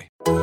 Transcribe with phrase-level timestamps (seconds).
[0.00, 0.40] Donna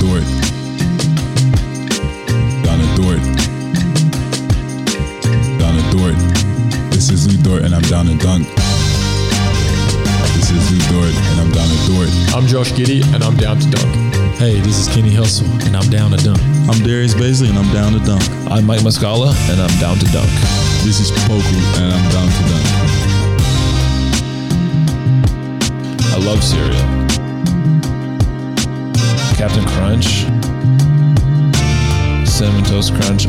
[0.00, 0.24] Dort.
[2.64, 3.22] Donna Dort.
[5.58, 6.18] Donna Dort.
[6.90, 8.46] This is Lou Dort and I'm down to dunk.
[10.34, 12.08] This is Lou Dort and I'm down to Dort.
[12.34, 13.94] I'm Josh Giddey, and I'm down to dunk.
[14.38, 16.40] Hey, this is Kenny Hustle, and I'm down to dunk.
[16.68, 18.22] I'm Darius Bazley and I'm down to dunk.
[18.50, 20.30] I'm Mike Muscala, and I'm down to dunk.
[20.82, 22.69] This is Poku and I'm down to dunk.
[26.20, 26.72] Love cereal.
[29.36, 30.24] Captain Crunch,
[32.28, 33.26] Cinnamon Toast Crunch,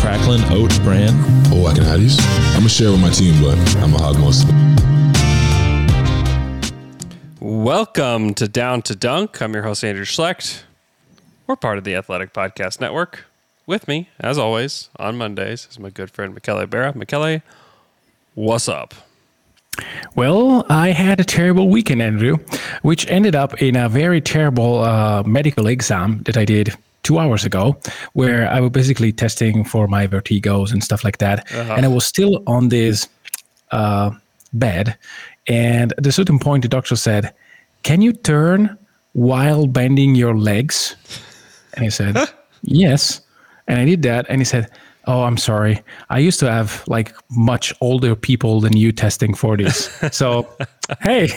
[0.00, 1.14] Cracklin Oat Bran.
[1.50, 2.18] Oh, I can have these?
[2.20, 4.54] I'm gonna share with my team, but I'm gonna hog most of it.
[7.40, 9.40] Welcome to Down to Dunk.
[9.40, 10.64] I'm your host, Andrew Schlecht.
[11.46, 13.24] We're part of the Athletic Podcast Network.
[13.64, 16.94] With me, as always, on Mondays is my good friend Michele Barra.
[16.94, 17.40] Michele,
[18.34, 18.92] what's up?
[20.14, 22.36] Well, I had a terrible weekend, Andrew,
[22.82, 27.44] which ended up in a very terrible uh, medical exam that I did two hours
[27.44, 27.76] ago,
[28.12, 31.50] where I was basically testing for my vertigos and stuff like that.
[31.76, 33.08] And I was still on this
[33.70, 34.10] uh,
[34.52, 34.96] bed.
[35.48, 37.34] And at a certain point, the doctor said,
[37.82, 38.76] Can you turn
[39.14, 40.94] while bending your legs?
[41.74, 42.16] And I said,
[42.62, 43.22] Yes.
[43.66, 44.26] And I did that.
[44.28, 44.70] And he said,
[45.06, 45.82] Oh, I'm sorry.
[46.10, 49.90] I used to have like much older people than you testing for this.
[50.12, 50.46] So,
[51.02, 51.28] hey,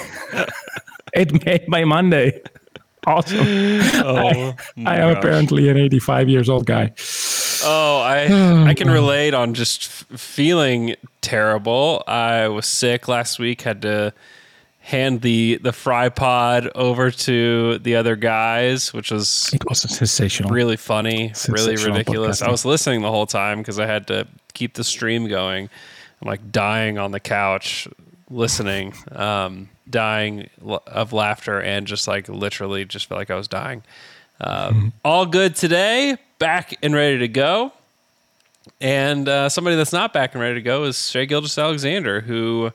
[1.14, 2.42] it made my Monday.
[3.08, 3.38] Awesome.
[4.04, 6.92] Oh I, I am apparently an 85 years old guy.
[7.64, 12.04] Oh, I I can relate on just f- feeling terrible.
[12.08, 13.62] I was sick last week.
[13.62, 14.12] Had to
[14.86, 20.52] hand the the fry pod over to the other guys, which was It was sensational.
[20.52, 22.42] really funny, really Sensational ridiculous.
[22.44, 25.70] I was listening the whole time because I had to keep the stream going.
[26.22, 27.88] I'm like dying on the couch
[28.30, 33.82] listening, um, dying of laughter, and just like literally just felt like I was dying.
[34.40, 37.74] Um, All good today, back and ready to go.
[38.82, 42.72] And uh, somebody that's not back and ready to go is Shai Gilgeous-Alexander, who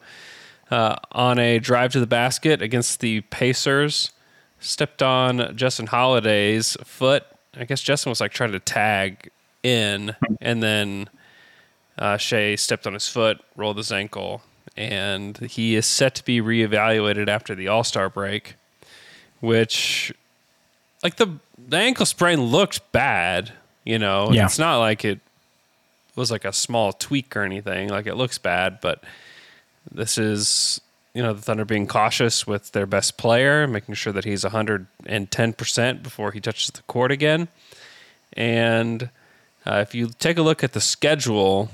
[0.70, 4.12] uh, on a drive to the basket against the Pacers
[4.60, 7.25] stepped on Justin Holiday's foot.
[7.56, 9.30] I guess Justin was like trying to tag
[9.62, 11.09] in, and then
[11.98, 14.42] uh, Shai stepped on his foot, rolled his ankle,
[14.76, 18.54] and he is set to be reevaluated after the All Star break.
[19.41, 20.12] Which,
[21.03, 23.53] like the the ankle sprain looked bad,
[23.84, 24.30] you know.
[24.30, 24.44] Yeah.
[24.44, 25.20] It's not like it
[26.14, 27.88] was like a small tweak or anything.
[27.88, 29.03] Like it looks bad, but
[29.91, 30.80] this is
[31.14, 36.02] you know the Thunder being cautious with their best player, making sure that he's 110%
[36.02, 37.48] before he touches the court again.
[38.34, 39.10] And
[39.66, 41.70] uh, if you take a look at the schedule,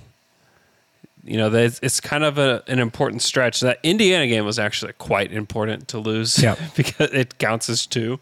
[1.23, 3.61] you know it's kind of a, an important stretch.
[3.61, 6.57] That Indiana game was actually quite important to lose Yeah.
[6.77, 8.19] because it counts as two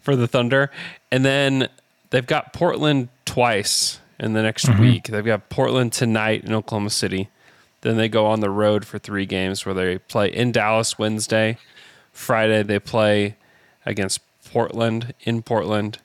[0.00, 0.70] for the Thunder.
[1.10, 1.68] And then
[2.10, 5.04] they've got Portland twice in the next week.
[5.08, 7.28] They've got Portland tonight in Oklahoma City.
[7.82, 11.58] Then they go on the road for three games where they play in Dallas Wednesday.
[12.12, 13.36] Friday they play
[13.84, 14.20] against
[14.50, 15.98] Portland in Portland.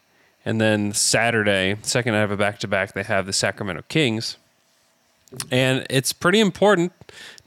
[0.45, 4.37] And then Saturday, second out of a back to back, they have the Sacramento Kings.
[5.51, 6.93] And it's pretty important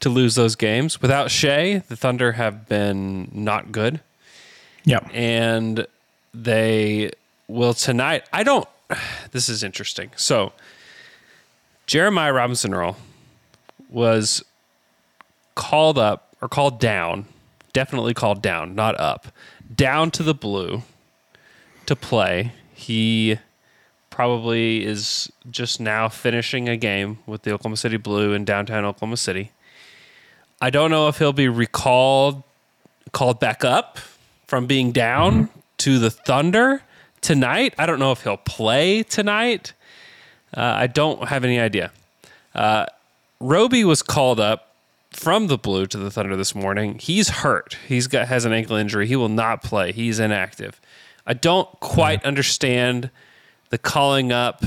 [0.01, 1.01] to lose those games.
[1.01, 4.01] Without Shai, the Thunder have been not good.
[4.85, 5.01] Yeah.
[5.13, 5.87] And
[6.35, 7.13] they
[7.49, 8.25] will tonight.
[8.33, 8.69] I don't.
[9.31, 10.11] This is interesting.
[10.17, 10.53] So,
[11.87, 12.97] Jeremiah Robinson Earl
[13.91, 14.43] was
[15.55, 17.27] called up or called down,
[17.73, 19.27] definitely called down, not up,
[19.75, 20.83] down to the blue
[21.87, 22.53] to play.
[22.73, 23.39] He
[24.11, 29.17] probably is just now finishing a game with the Oklahoma City Blue in downtown Oklahoma
[29.17, 29.53] City.
[30.61, 32.43] I don't know if he'll be recalled,
[33.13, 33.99] called back up
[34.47, 35.49] from being down
[35.79, 36.83] to the Thunder
[37.21, 37.75] tonight.
[37.79, 39.73] I don't know if he'll play tonight.
[40.55, 41.93] Uh, I don't have any idea.
[42.55, 42.87] Uh,
[43.41, 44.75] Roby was called up
[45.11, 46.99] from the Blue to the Thunder this morning.
[46.99, 47.77] He's hurt.
[47.89, 49.07] He's got has an ankle injury.
[49.07, 49.93] He will not play.
[49.93, 50.81] He's inactive.
[51.27, 53.11] I don't quite understand
[53.71, 54.63] the calling up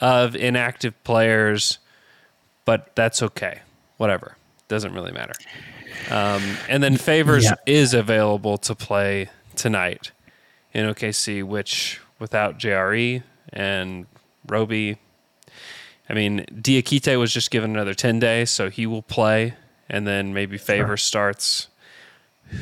[0.00, 1.78] of inactive players,
[2.64, 3.60] but that's okay
[3.96, 4.36] whatever.
[4.68, 5.32] Doesn't really matter.
[6.10, 7.54] Um, and then Favors Yeah.
[7.66, 10.12] is available to play tonight
[10.72, 13.22] in OKC, which without JRE
[13.52, 14.06] and
[14.46, 14.98] Roby,
[16.08, 19.54] I mean, Diakite was just given another 10 days, so he will play.
[19.88, 21.68] And then maybe Favors starts.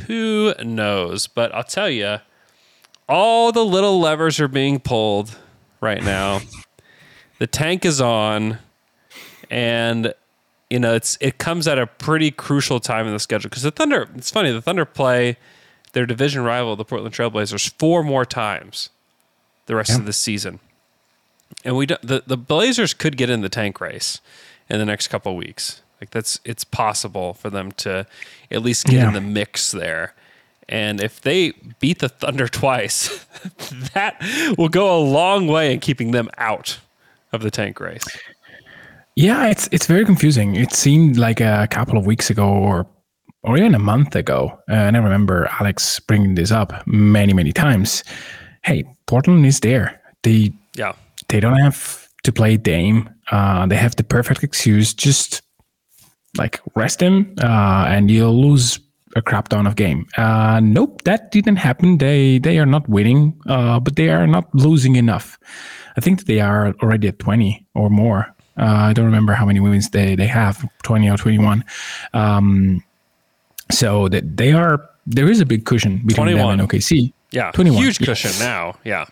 [0.06, 1.26] Who knows?
[1.26, 2.18] But I'll tell you,
[3.08, 5.36] all the little levers are being pulled
[5.80, 6.40] right now.
[7.38, 8.58] the tank is on,
[9.50, 10.12] and
[10.70, 13.70] you know it's it comes at a pretty crucial time in the schedule because the
[13.70, 14.08] Thunder.
[14.16, 15.36] It's funny the Thunder play
[15.92, 18.90] their division rival, the Portland Trailblazers, four more times
[19.66, 20.60] the rest of the season,
[21.66, 24.20] and we don't, the the Blazers could get in the tank race
[24.70, 25.82] in the next couple of weeks.
[26.00, 28.06] Like that's it's possible for them to
[28.50, 29.08] at least get Yeah.
[29.08, 30.14] in the mix there.
[30.68, 33.24] And if they beat the Thunder twice,
[33.94, 34.20] that
[34.58, 36.78] will go a long way in keeping them out
[37.32, 38.04] of the tank race.
[39.14, 40.56] Yeah, it's it's very confusing.
[40.56, 42.86] It seemed like a couple of weeks ago, or
[43.42, 47.52] or even a month ago, uh, and I remember Alex bringing this up many many
[47.52, 48.04] times.
[48.62, 50.00] Hey, Portland is there.
[50.22, 50.92] They Yeah.
[51.28, 53.08] They don't have to play Dame.
[53.30, 54.94] Uh, they have the perfect excuse.
[54.94, 55.42] Just
[56.36, 58.78] like rest him, uh, and you'll lose
[59.14, 60.06] a crap ton of game.
[60.16, 61.98] Uh, nope, that didn't happen.
[61.98, 65.38] They they are not winning, uh, but they are not losing enough.
[65.96, 68.34] I think that they are already at twenty or more.
[68.58, 71.64] Uh, I don't remember how many wins they they have, twenty or twenty one.
[72.12, 72.82] Um,
[73.70, 76.58] so that they are there is a big cushion between 21.
[76.58, 77.12] them and OKC.
[77.30, 77.50] Yeah.
[77.52, 77.82] 21.
[77.82, 78.08] Huge yes.
[78.08, 78.76] cushion now.
[78.84, 79.06] Yeah.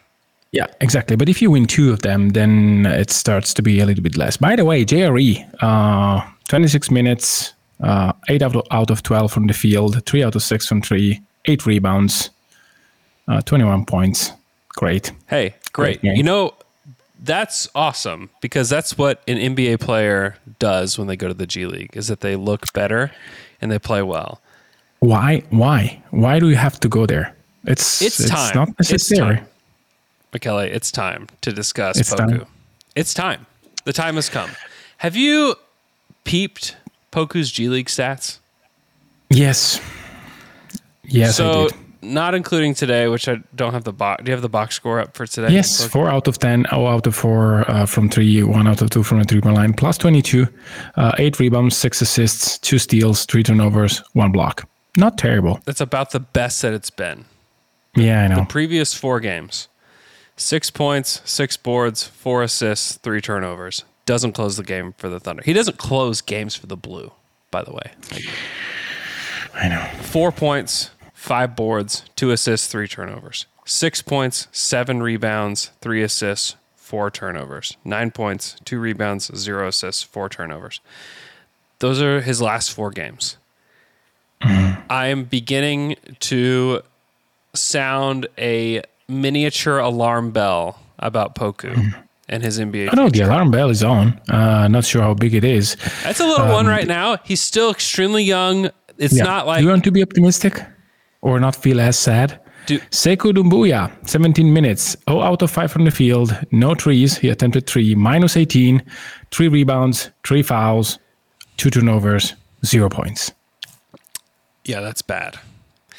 [0.54, 1.16] Yeah, exactly.
[1.16, 4.16] But if you win two of them, then it starts to be a little bit
[4.16, 4.36] less.
[4.36, 9.48] By the way, JRE, uh, 26 minutes, uh, 8 out of, out of 12 from
[9.48, 12.30] the field, 3 out of 6 from 3, 8 rebounds,
[13.26, 14.30] uh, 21 points.
[14.68, 15.10] Great.
[15.26, 16.00] Hey, great.
[16.02, 16.16] Great.
[16.16, 16.54] You know,
[17.24, 21.66] that's awesome because that's what an NBA player does when they go to the G
[21.66, 23.10] League is that they look better
[23.60, 24.40] and they play well.
[25.00, 25.42] Why?
[25.50, 26.00] Why?
[26.10, 27.34] Why do you have to go there?
[27.66, 28.54] It's It's time.
[28.54, 29.36] not It's necessary.
[29.36, 29.46] time.
[30.34, 32.16] Michele, it's time to discuss It's Poku.
[32.40, 32.46] time.
[32.96, 33.46] It's time.
[33.84, 34.50] The time has come.
[34.98, 35.54] Have you
[36.24, 36.76] peeped
[37.12, 38.38] Poku's G League stats?
[39.30, 39.80] Yes.
[41.04, 41.76] Yes, I so did.
[42.02, 44.24] not including today, which I don't have the box.
[44.24, 45.52] Do you have the box score up for today?
[45.52, 45.90] Yes, Poku?
[45.90, 49.02] four out of 10, oh, out of four uh, from three, one out of two
[49.02, 50.46] from the three point line, plus 22,
[50.96, 54.68] uh, eight rebounds, six assists, two steals, three turnovers, one block.
[54.96, 55.60] Not terrible.
[55.64, 57.24] That's about the best that it's been.
[57.96, 58.36] Yeah, I know.
[58.40, 59.68] The previous four games,
[60.36, 63.84] six points, six boards, four assists, three turnovers.
[64.06, 65.42] Doesn't close the game for the Thunder.
[65.44, 67.12] He doesn't close games for the Blue,
[67.50, 67.92] by the way.
[68.12, 68.24] Like,
[69.54, 69.82] I know.
[70.02, 73.46] four points, five boards, two assists, three turnovers.
[73.64, 77.78] Six points, seven rebounds, three assists, four turnovers.
[77.82, 80.80] Nine points, two rebounds, zero assists, four turnovers.
[81.78, 83.38] Those are his last four games.
[84.42, 84.82] Mm-hmm.
[84.90, 86.82] I am beginning to
[87.54, 91.94] sound a miniature alarm bell about Poku
[92.28, 92.88] and his NBA.
[92.92, 94.20] I know the alarm bell is on.
[94.28, 95.76] Uh, not sure how big it is.
[96.02, 97.18] That's a little one right now.
[97.24, 98.70] He's still extremely young.
[98.98, 99.24] It's Um, Yeah.
[99.24, 100.62] not like Do you want to be optimistic
[101.20, 102.38] or not feel as sad?
[102.66, 107.18] Do- Sekou Dumbuya, 17 minutes, 0 out of 5 from the field, no trees.
[107.18, 108.80] He attempted 3, minus 18,
[109.30, 110.98] 3 rebounds, 3 fouls,
[111.58, 112.32] 2 turnovers,
[112.64, 113.32] 0 points.
[114.64, 115.38] Yeah, that's bad.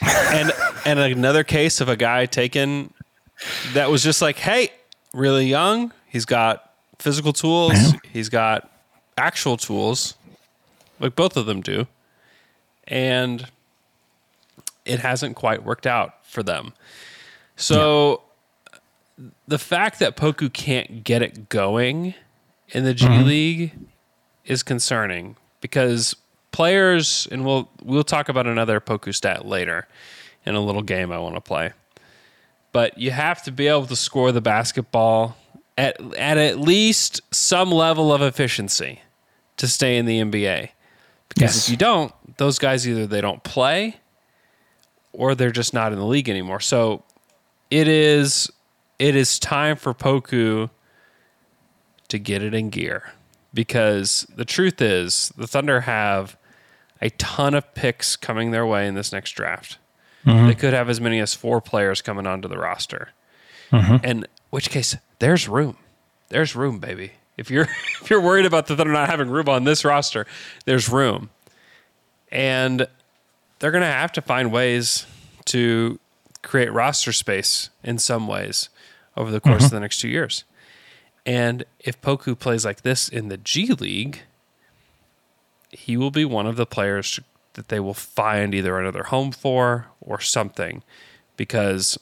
[0.01, 0.51] and
[0.85, 2.91] and another case of a guy taken
[3.73, 4.71] that was just like, hey,
[5.13, 5.91] really young.
[6.07, 7.73] He's got physical tools.
[7.73, 7.99] Yeah.
[8.11, 8.69] He's got
[9.17, 10.15] actual tools,
[10.99, 11.87] like both of them do,
[12.87, 13.47] and
[14.85, 16.73] it hasn't quite worked out for them.
[17.55, 18.21] So
[19.47, 22.13] the fact that Poku can't get it going
[22.69, 23.25] in the G mm-hmm.
[23.25, 23.73] League
[24.45, 26.15] is concerning because
[26.51, 29.87] players, and we'll we'll talk about another Poku stat later
[30.45, 31.73] in a little game I want to play.
[32.75, 35.37] But you have to be able to score the basketball
[35.77, 38.99] at at at least some level of efficiency
[39.55, 40.71] to stay in the NBA.
[41.29, 41.65] Because Yes.
[41.65, 43.95] if you don't, those guys either they don't play
[45.13, 46.59] or they're just not in the league anymore.
[46.59, 47.03] So
[47.71, 48.51] it is
[48.99, 50.69] it is time for Poku
[52.09, 53.13] to get it in gear
[53.53, 56.35] because the truth is the Thunder have
[57.01, 59.77] a ton of picks coming their way in this next draft.
[60.25, 60.47] Mm-hmm.
[60.47, 63.09] They could have as many as four players coming onto the roster.
[63.71, 64.05] Mm-hmm.
[64.05, 65.77] In which case, there's room.
[66.29, 67.13] There's room, baby.
[67.37, 67.67] If you're
[68.01, 70.25] if you're worried about the Thunder not having room on this roster,
[70.65, 71.29] there's room.
[72.31, 72.87] And
[73.59, 75.05] they're going to have to find ways
[75.45, 75.99] to
[76.41, 78.69] create roster space in some ways
[79.15, 79.75] over the course of mm-hmm.
[79.75, 80.43] the next two years.
[81.25, 84.21] And if Poku plays like this in the G League,
[85.69, 87.19] he will be one of the players
[87.53, 90.83] that they will find either another home for or something
[91.37, 91.97] because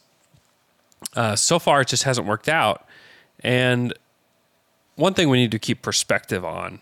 [1.16, 2.86] uh, so far it just hasn't worked out.
[3.40, 3.94] And
[4.96, 6.80] one thing we need to keep perspective on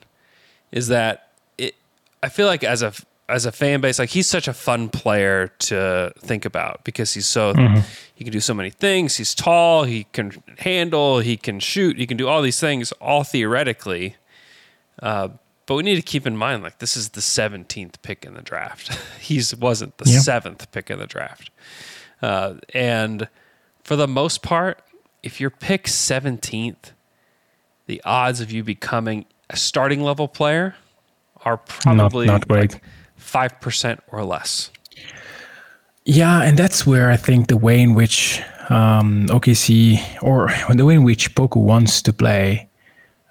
[0.71, 1.75] is that it.
[2.21, 2.93] I feel like as a
[3.29, 7.25] as a fan base, like he's such a fun player to think about because he's
[7.25, 7.53] so
[8.13, 9.15] he can do so many things.
[9.17, 13.23] He's tall, he can handle, he can shoot, he can do all these things, all
[13.23, 14.17] theoretically.
[15.01, 15.29] Uh,
[15.65, 18.41] but we need to keep in mind, like this is the seventeenth pick in the
[18.41, 18.97] draft.
[19.19, 20.19] He's wasn't the Yeah.
[20.19, 21.49] seventh pick in the draft,
[22.21, 23.27] uh, and
[23.83, 24.81] for the most part,
[25.23, 26.91] if you're pick seventeenth,
[27.87, 30.75] the odds of you becoming a starting level player
[31.43, 32.79] are probably not great.
[33.17, 34.71] five percent or less.
[36.05, 40.95] Yeah, and that's where I think the way in which um, OKC or the way
[40.95, 42.69] in which Poku wants to play,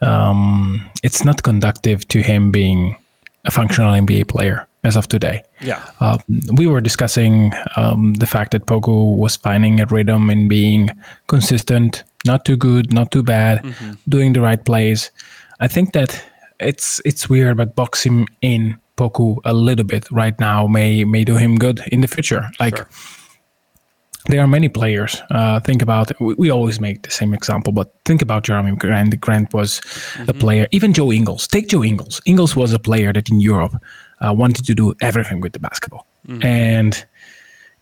[0.00, 2.96] um, it's not conductive to him being
[3.44, 5.42] a functional NBA player as of today.
[5.60, 5.84] Yeah.
[6.00, 6.18] Uh,
[6.52, 10.90] we were discussing um, the fact that Poku was finding a rhythm and being
[11.26, 13.62] consistent, not too good, not too bad,
[14.08, 15.10] doing the right plays.
[15.60, 16.22] I think that
[16.58, 21.36] it's it's weird, but boxing in Poku a little bit right now may may do
[21.36, 22.50] him good in the future.
[22.58, 22.78] Like
[24.26, 25.22] there are many players.
[25.30, 29.18] Uh, think about we, we always make the same example, but think about Jerami Grant.
[29.20, 29.80] Grant was
[30.28, 30.66] a player.
[30.70, 31.46] Even Joe Ingles.
[31.46, 32.20] Take Joe Ingles.
[32.26, 33.74] Ingles was a player that in Europe
[34.20, 36.06] uh, wanted to do everything with the basketball,
[36.42, 37.06] and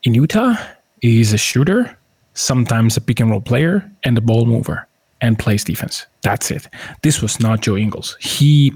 [0.04, 0.54] in Utah,
[1.02, 1.96] he's a shooter,
[2.34, 4.86] sometimes a pick and roll player, and a ball mover,
[5.20, 6.06] and plays defense.
[6.22, 6.68] That's it.
[7.02, 8.16] This was not Joe Ingles.
[8.20, 8.72] He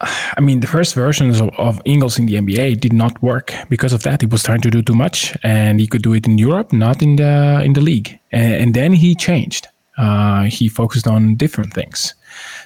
[0.36, 3.92] I mean, the first versions of, of Ingles in the NBA did not work because
[3.92, 4.20] of that.
[4.20, 7.02] He was trying to do too much, and he could do it in Europe, not
[7.02, 8.18] in the in the league.
[8.32, 9.68] And, and then he changed.
[9.96, 12.14] Uh, he focused on different things.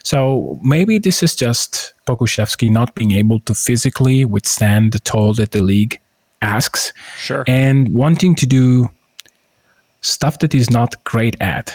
[0.02, 5.50] So maybe this is just Pokusevski not being able to physically withstand the toll that
[5.50, 6.00] the league
[6.40, 7.44] asks, Sure.
[7.46, 8.88] and wanting to do
[10.00, 11.74] stuff that he's not great at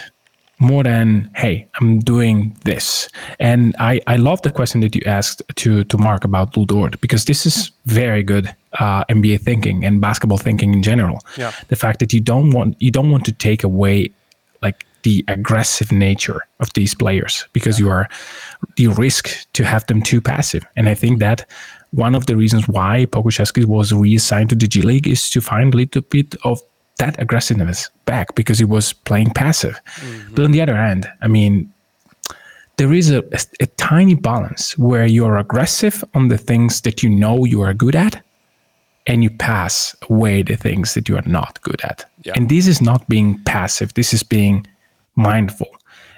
[0.58, 3.08] more than hey i'm doing this.
[3.38, 7.00] And i i love the question that you asked to to mark about Lou Dort
[7.00, 11.20] because this is very good uh, nba thinking and basketball thinking in general.
[11.36, 11.52] Yeah.
[11.68, 14.10] the fact that you don't want you don't want to take away
[14.62, 18.08] like the aggressive nature of these players because you are
[18.76, 20.64] you risk to have them too passive.
[20.76, 21.46] And i think that
[21.94, 25.72] one of the reasons why Pokusevski was reassigned to the G League is to find
[25.72, 26.60] a little bit of
[26.98, 29.80] that aggressiveness back because he was playing passive.
[30.32, 31.72] But on the other hand, I mean,
[32.76, 37.10] there is a, a, a tiny balance where you're aggressive on the things that you
[37.10, 38.20] know you are good at
[39.06, 42.04] and you pass away the things that you are not good at.
[42.24, 42.32] Yeah.
[42.36, 44.66] And this is not being passive, this is being
[45.16, 45.68] mindful.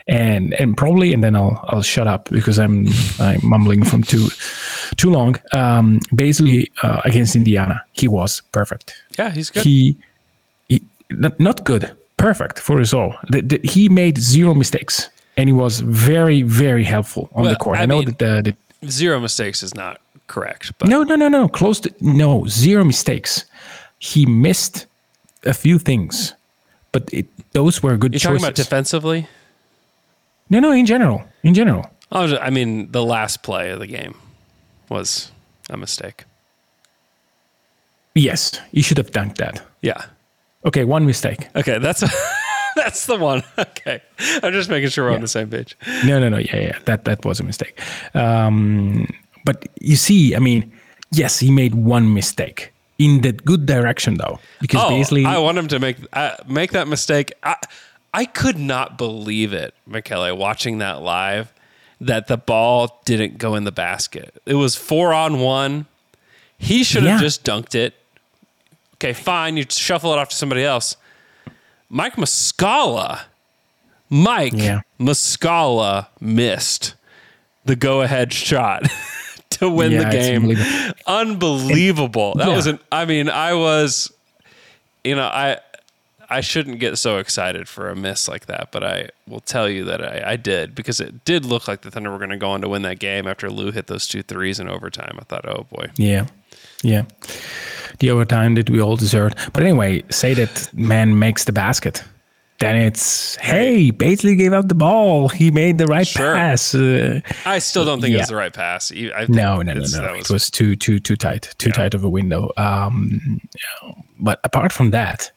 [0.09, 2.87] And and probably and then I'll I'll shut up because I'm
[3.19, 4.29] I'm mumbling from too
[4.97, 5.35] too long.
[5.53, 9.65] Um, basically uh, against Indiana, he was perfect Yeah, he's good.
[9.65, 9.97] he
[11.11, 13.15] not, not good, perfect for us all.
[13.31, 17.59] The, the, he made zero mistakes, and he was very, very helpful on Well, the
[17.59, 17.79] court.
[17.79, 21.17] I, I know mean- that the, the Zero mistakes is not correct, but no, no,
[21.17, 23.45] no, no, close to no zero mistakes.
[23.99, 24.87] He missed
[25.45, 26.35] a few things,
[26.93, 28.43] but it, those were good you're choices.
[28.43, 29.29] talking about defensively.
[30.51, 31.91] no, no, in general, in general.
[32.13, 34.15] I, was, I mean, the last play of the game
[34.89, 35.33] was
[35.71, 36.25] a mistake.
[38.15, 39.63] Yes, you should have dunked that.
[39.83, 40.05] Yeah.
[40.67, 41.49] Okay, one mistake.
[41.57, 42.01] Okay, that's
[42.77, 43.43] that's the one.
[43.59, 44.03] Okay,
[44.43, 45.77] I'm just making sure we're on the same page.
[46.05, 46.39] No, no, no.
[46.39, 46.79] Yeah, yeah.
[46.87, 47.81] That that was a mistake.
[48.15, 49.07] Um,
[49.45, 50.73] but you see, I mean,
[51.13, 55.57] yes, he made one mistake in the good direction, though, because Oh, basically, I want
[55.57, 57.33] him to make uh, make that mistake.
[57.45, 57.55] I
[58.13, 61.53] I could not believe it, Michele, watching that live,
[62.01, 64.35] that the ball didn't go in the basket.
[64.47, 65.87] It was four on one.
[66.59, 67.25] He should have Yeah.
[67.27, 67.95] just dunked it.
[68.97, 69.57] Okay, fine.
[69.57, 70.97] You shuffle it off to somebody else.
[71.89, 73.23] Mike Muscala,
[74.11, 74.81] Mike Yeah.
[74.99, 76.95] Muscala missed
[77.65, 78.85] the go-ahead shot
[79.51, 80.43] to win Yeah, the game.
[80.45, 80.95] unbelievable.
[81.07, 82.35] Unbelievable.
[82.35, 82.57] that yeah.
[82.57, 82.79] was an.
[82.91, 84.13] I mean, I was,
[85.05, 85.59] you know, I.
[86.29, 89.85] I shouldn't get so excited for a miss like that, but I will tell you
[89.85, 92.51] that I, I did because it did look like the Thunder were going to go
[92.51, 95.17] on to win that game after Lou hit those two threes in overtime.
[95.21, 96.27] I thought, oh boy, yeah,
[96.83, 97.05] yeah,
[97.99, 99.37] the overtime that we all deserved.
[99.53, 102.03] But anyway, say that man makes the basket.
[102.59, 105.29] Then it's hey, Bazley gave up the ball.
[105.29, 106.35] He made the right Sure.
[106.35, 106.75] pass.
[106.75, 108.91] Uh, I still don't think it was the right pass.
[108.91, 109.87] I think no, no, no, no.
[109.87, 111.55] that It was too, too, too tight.
[111.59, 112.51] Too tight of a window.
[112.57, 113.43] Um,
[114.19, 115.31] but apart from that,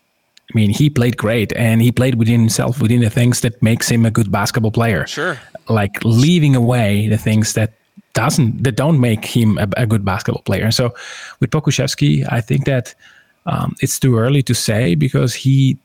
[0.49, 3.89] I mean, he played great, and he played within himself, within the things that makes
[3.89, 5.05] him a good basketball player.
[5.05, 5.37] Sure.
[5.67, 7.73] Like leaving away the things that
[8.13, 10.71] doesn't that don't make him a, a good basketball player.
[10.71, 10.93] So
[11.39, 12.95] with Pokusevski, I think that
[13.45, 15.77] um, it's too early to say because he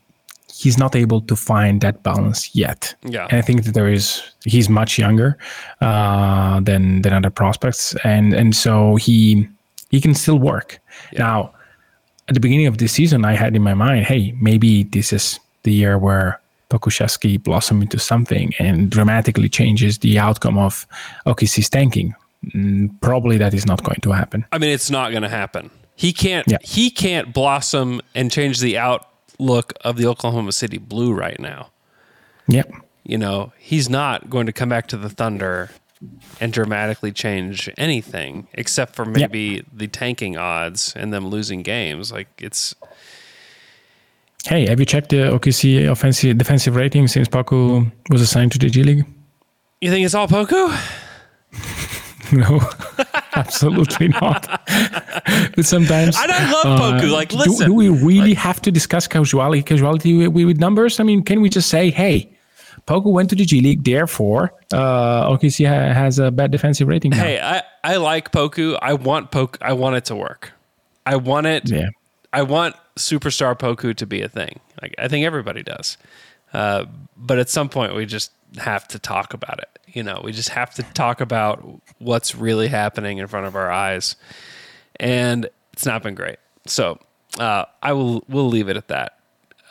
[0.53, 2.95] he's not able to find that balance yet.
[3.03, 3.27] Yeah.
[3.29, 5.37] And I think that there is he's much younger
[5.81, 9.47] uh, than than other prospects, and and so he
[9.91, 10.79] he can still work.
[11.17, 11.53] Now,
[12.27, 15.39] at the beginning of this season, I had in my mind, hey, maybe this is
[15.63, 20.87] the year where Pokusevski blossom into something and dramatically changes the outcome of
[21.25, 22.15] OKC's tanking.
[22.53, 24.45] Mm, probably that is not going to happen.
[24.51, 25.71] I mean, it's not going to happen.
[25.95, 26.47] He can't.
[26.47, 26.57] Yeah.
[26.61, 31.69] He can't blossom and change the outlook of the Oklahoma City Blue right now.
[32.47, 32.71] Yep.
[33.03, 35.69] You know, he's not going to come back to the Thunder
[36.39, 42.11] and dramatically change anything except for maybe the tanking odds and them losing games.
[42.11, 42.75] Like it's
[44.47, 48.69] Hey, have you checked the OKC offensive defensive rating since Poku was assigned to the
[48.69, 49.05] G League?
[49.81, 50.71] you think it's all Poku?
[52.31, 52.59] No,
[53.35, 54.47] absolutely not.
[55.55, 57.11] but sometimes And I love Poku.
[57.11, 60.99] Like, do, listen, do we really have to discuss casuality casuality with, with numbers?
[60.99, 62.35] I mean, can we just say, hey,
[62.87, 67.11] Poku went to the G League, therefore uh, OKC ha- has a bad defensive rating
[67.11, 67.23] now.
[67.23, 68.77] hey, I, I like Poku.
[68.81, 69.57] I want Poku.
[69.61, 70.51] I want it to work.
[71.05, 71.69] I want it.
[71.69, 71.89] Yeah.
[72.35, 74.59] I want superstar Poku to be a thing.
[74.81, 75.97] Like I think everybody does.
[76.53, 79.79] Uh, but at some point, we just have to talk about it.
[79.87, 83.71] You know, we just have to talk about what's really happening in front of our
[83.71, 84.17] eyes,
[84.97, 86.37] and it's not been great.
[86.67, 86.99] So
[87.39, 89.17] uh, I will we'll leave it at that.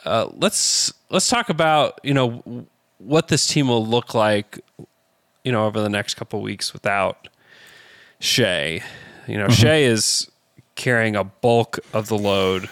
[0.03, 2.65] Uh, let's let's talk about you know
[2.97, 4.59] what this team will look like.
[5.43, 7.27] You know, over the next couple weeks without
[8.19, 8.81] Shai.
[9.27, 10.31] You know, Shai is
[10.75, 12.69] carrying a bulk of the load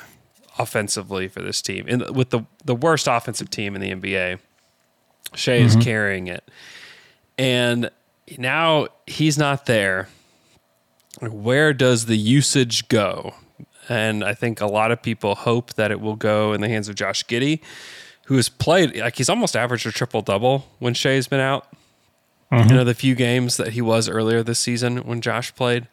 [0.58, 1.86] offensively for this team.
[1.88, 4.40] And with the the worst offensive team in the NBA,
[5.36, 5.82] Shai is mm-hmm.
[5.82, 6.50] carrying it.
[7.38, 7.90] And
[8.38, 10.10] now he's not there.
[11.22, 13.34] Where does the usage go?
[13.90, 16.88] And I think a lot of people hope that it will go in the hands
[16.88, 17.62] of Josh Giddey,
[18.26, 21.68] who has played like he's almost averaged a triple double when Shai's been out.
[22.52, 22.70] Mm-hmm.
[22.70, 25.88] You know, the few games that he was earlier this season when Josh played.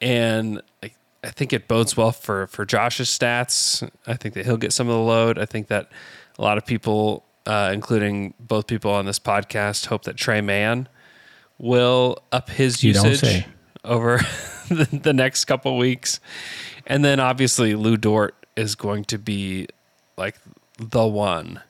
[0.00, 3.88] And I, I think it bodes well for, for Josh's stats.
[4.06, 5.38] I think that he'll get some of the load.
[5.38, 5.90] I think that
[6.38, 10.88] a lot of people, uh, including both people on this podcast, hope that Tre Mann
[11.58, 13.44] will up his You usage
[13.84, 14.18] over
[14.68, 16.20] the, the next couple weeks.
[16.86, 19.66] And then obviously Lou Dort is going to be
[20.16, 20.36] like
[20.78, 21.62] the one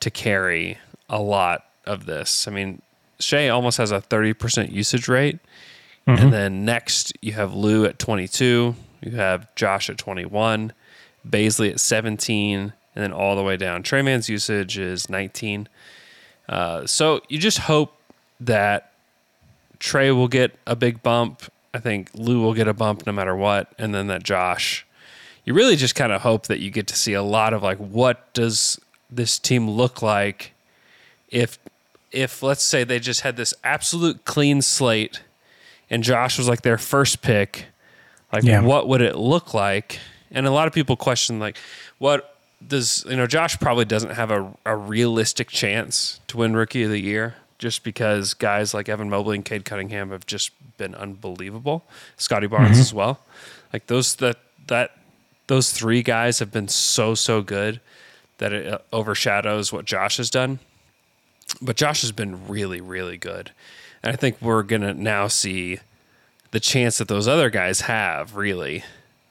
[0.00, 2.46] to carry a lot of this.
[2.46, 2.82] I mean,
[3.18, 5.38] Shai almost has a 30% usage rate.
[6.06, 10.72] And then next you have Lou at 22, you have Josh at 21,
[11.28, 13.82] Bazley at 17, and then all the way down.
[13.82, 15.68] Tre Mann's usage is 19.
[16.48, 17.92] Uh, so you just hope
[18.40, 18.92] that
[19.78, 21.42] Trey will get a big bump.
[21.74, 23.72] I think Lou will get a bump no matter what.
[23.78, 24.86] And then that Josh,
[25.44, 27.78] you really just kind of hope that you get to see a lot of like,
[27.78, 30.52] what does this team look like
[31.28, 31.58] if,
[32.12, 35.22] if let's say they just had this absolute clean slate
[35.90, 37.66] and Josh was like their first pick,
[38.32, 38.60] like Yeah.
[38.62, 39.98] what would it look like?
[40.30, 41.56] And a lot of people question like,
[41.98, 43.26] what does you know?
[43.26, 47.84] Josh probably doesn't have a, a realistic chance to win Rookie of the Year just
[47.84, 51.84] because guys like Evan Mobley and Cade Cunningham have just been unbelievable.
[52.16, 53.20] Scottie Barnes as well.
[53.72, 54.96] Like those that that
[55.46, 57.80] those three guys have been so so good
[58.38, 60.58] that it uh, overshadows what Josh has done.
[61.62, 63.52] But Josh has been really really good.
[64.02, 65.80] And I think we're going to now see
[66.52, 68.84] the chance that those other guys have really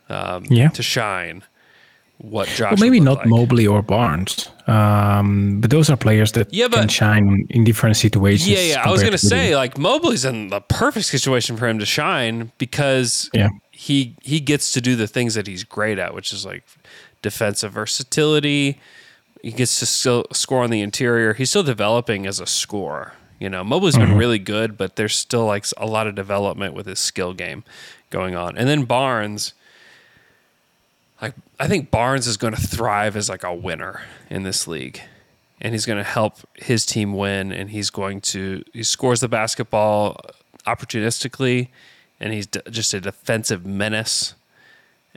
[0.09, 0.69] um, Yeah.
[0.69, 1.43] to shine
[2.17, 3.27] what Josh Well, maybe not like.
[3.27, 7.97] Mobley or Barnes, um, but those are players that Yeah, can but- shine in different
[7.97, 8.47] situations.
[8.47, 8.83] Yeah, yeah.
[8.85, 12.51] I was gonna to say like Mobley's in the perfect situation for him to shine
[12.57, 13.49] because Yeah.
[13.71, 16.63] he he gets to do the things that he's great at, which is like
[17.21, 18.79] defensive versatility.
[19.41, 21.33] He gets to still score on the interior.
[21.33, 23.13] He's still developing as a scorer.
[23.39, 24.15] You know, Mobley's been uh-huh.
[24.15, 27.63] really good, but there's still like a lot of development with his skill game
[28.09, 28.57] going on.
[28.57, 29.53] And then Barnes,
[31.21, 35.01] like I think Barnes is going to thrive as like a winner in this league.
[35.61, 39.27] And he's going to help his team win and he's going to he scores the
[39.27, 40.19] basketball
[40.67, 41.69] opportunistically
[42.19, 44.33] and he's d- just a defensive menace.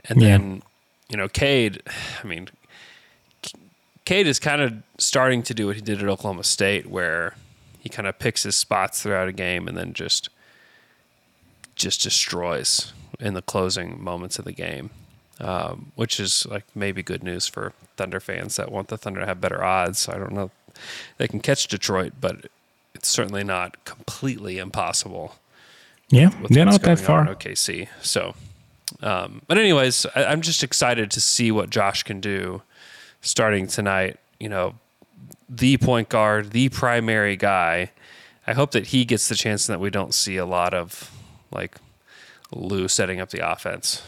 [0.05, 0.29] And Yeah.
[0.29, 0.63] then,
[1.09, 1.81] you know, Cade,
[2.23, 2.49] I mean,
[4.05, 7.35] Cade is kind of starting to do what he did at Oklahoma State, where
[7.89, 10.29] he kind of picks his spots throughout a game and then just
[11.75, 14.91] just destroys in the closing moments of the game,
[15.39, 19.25] um, which is like maybe good news for Thunder fans that want the Thunder to
[19.25, 20.07] have better odds.
[20.07, 20.51] I don't know,
[21.17, 22.45] they can catch Detroit, but
[22.93, 25.35] it's certainly not completely impossible
[26.09, 27.25] Yeah, they're not that far.
[27.25, 27.87] OKC.
[28.01, 28.35] So,
[29.01, 32.61] um, but anyways, I, I'm just excited to see what Josh can do
[33.21, 34.17] starting tonight.
[34.39, 34.75] You know,
[35.49, 37.91] the point guard, the primary guy.
[38.45, 41.11] I hope that he gets the chance and that we don't see a lot of
[41.51, 41.77] like
[42.51, 44.01] Lou setting up the offense.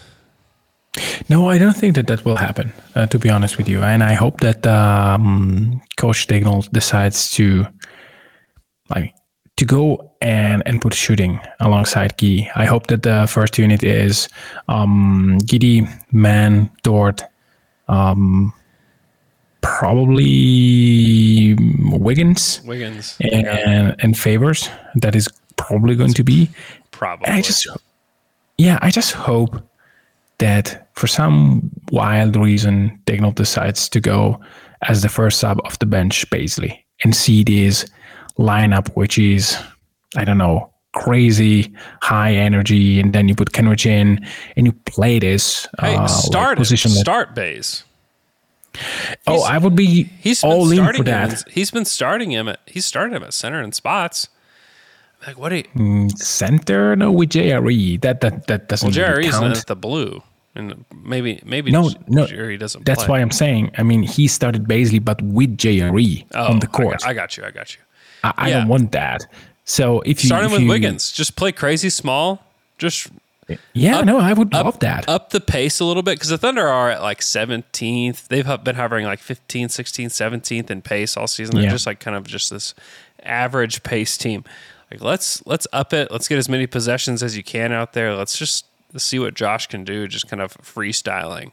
[1.29, 2.73] No, I don't think that that will happen.
[2.95, 7.65] Uh, to be honest with you, and I hope that um, Coach Daigneault decides to
[8.89, 9.13] like
[9.55, 12.51] to go and and put shooting alongside Giddey.
[12.55, 14.27] I hope that the first unit is
[14.67, 17.23] um, Giddey, Mann, Dort,
[17.87, 18.53] um,
[19.61, 21.55] probably
[21.91, 24.69] Wiggins Wiggins, and and Favors.
[24.95, 26.49] That is probably going to be.
[26.91, 27.27] probably.
[27.27, 27.67] And I just,
[28.57, 29.61] yeah, I just hope
[30.39, 34.39] that for some wild reason, Daigneault decides to go
[34.83, 37.85] as the first sub off the bench, basically, and see this
[38.39, 39.57] lineup, which is,
[40.17, 41.71] I don't know, crazy
[42.01, 44.25] high energy, and then you put Kenrich in
[44.57, 46.61] and you play this hey, uh, start him.
[46.61, 46.91] position.
[46.91, 47.83] Start Bays.
[49.27, 51.29] Oh, I would be He's been all in starting for him.
[51.29, 51.45] that.
[51.47, 52.47] in- He's been starting him.
[52.47, 54.29] At, he's started him at center in spots.
[55.27, 55.49] Like what?
[55.49, 58.01] Do you, mm, Center, no, with JRE.
[58.01, 59.55] That that that doesn't well, really count.
[59.57, 60.23] at the blue,
[60.55, 62.85] and maybe maybe No, no, Jerry doesn't.
[62.85, 63.09] That's play.
[63.17, 63.71] why I'm saying.
[63.77, 66.99] I mean, he started basically, but with JRE Oh, on the I court.
[67.01, 67.43] got, I got you.
[67.45, 67.81] I got you.
[68.23, 68.59] I, I Yeah.
[68.59, 69.21] don't want that.
[69.63, 72.43] So if you Starting if with you- Wiggins, just play crazy small.
[72.79, 73.09] Just
[73.73, 75.07] yeah, up- no, I would up, love that.
[75.09, 78.27] Up the pace a little bit because the Thunder are at like 17th.
[78.27, 81.55] They've been hovering like 15th, 16th, 17th in pace all season.
[81.55, 81.69] They're Yeah.
[81.71, 82.73] just like kind of just this
[83.23, 84.43] average pace team.
[84.89, 86.11] Like let's let's up it.
[86.11, 88.13] Let's get as many possessions as you can out there.
[88.15, 88.65] Let's just
[88.97, 90.07] see what Josh can do.
[90.07, 91.45] Just kind of freestyling,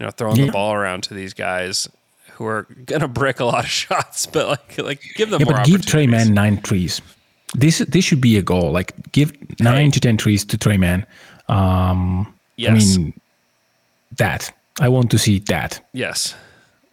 [0.00, 1.88] you know, throwing the ball around to these guys
[2.32, 5.54] who are gonna brick a lot of shots, but like like give them yeah, more
[5.58, 6.06] but give Trey.
[6.08, 7.00] Man nine threes.
[7.54, 8.72] This this should be a goal.
[8.72, 11.06] Like give nine to ten trees to Tre Mann.
[11.52, 12.96] Um, Yes.
[12.96, 13.20] I mean
[14.16, 14.52] that.
[14.80, 15.84] I want to see that.
[15.92, 16.34] Yes.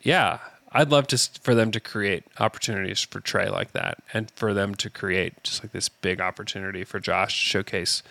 [0.01, 0.39] Yeah.
[0.71, 4.75] I'd love to for them to create opportunities for Trey like that and for them
[4.75, 8.03] to create just like this big opportunity for Josh to showcase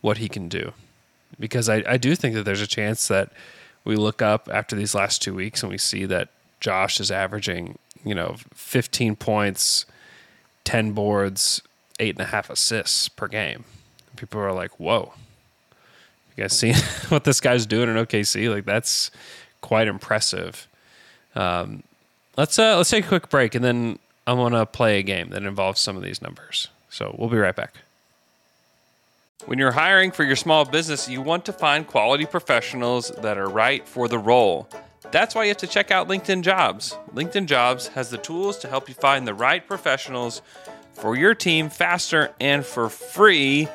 [0.00, 0.72] what he can do.
[1.38, 3.30] Because I, I do think that there's a chance that
[3.84, 7.78] we look up after these last two weeks and we see that Josh is averaging,
[8.04, 9.86] you know, 15 points,
[10.64, 11.62] 10 boards,
[11.98, 13.64] eight and a half assists per game.
[14.16, 15.14] People are like, whoa,
[16.40, 16.74] you guys seen
[17.10, 18.52] what this guy's doing in OKC?
[18.52, 19.10] Like that's
[19.60, 20.66] quite impressive.
[21.34, 21.82] Um,
[22.36, 25.30] let's uh, let's take a quick break, and then I want to play a game
[25.30, 26.68] that involves some of these numbers.
[26.88, 27.74] So we'll be right back.
[29.46, 33.48] When you're hiring for your small business, you want to find quality professionals that are
[33.48, 34.68] right for the role.
[35.12, 36.96] That's why you have to check out LinkedIn Jobs.
[37.14, 40.42] LinkedIn Jobs has the tools to help you find the right professionals
[40.92, 43.68] for your team faster and for free.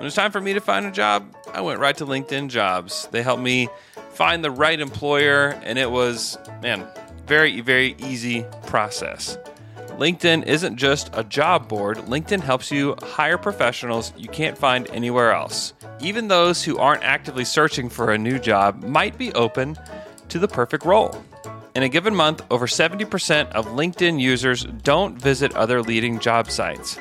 [0.00, 3.06] When it's time for me to find a job, I went right to LinkedIn Jobs.
[3.10, 3.68] They helped me
[4.14, 6.86] find the right employer, and it was, man,
[7.26, 9.36] very, very easy process.
[9.98, 15.32] LinkedIn isn't just a job board, LinkedIn helps you hire professionals you can't find anywhere
[15.32, 15.74] else.
[16.00, 19.76] Even those who aren't actively searching for a new job might be open
[20.30, 21.22] to the perfect role.
[21.74, 26.98] In a given month, over 70% of LinkedIn users don't visit other leading job sites.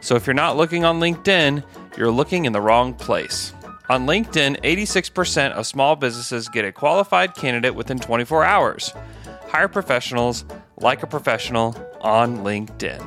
[0.00, 1.62] So if you're not looking on LinkedIn,
[1.98, 3.52] you're looking in the wrong place.
[3.88, 8.92] On LinkedIn, 86% of small businesses get a qualified candidate within 24 hours.
[9.48, 10.44] Hire professionals
[10.76, 13.04] like a professional on LinkedIn.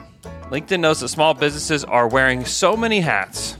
[0.49, 3.58] LinkedIn knows that small businesses are wearing so many hats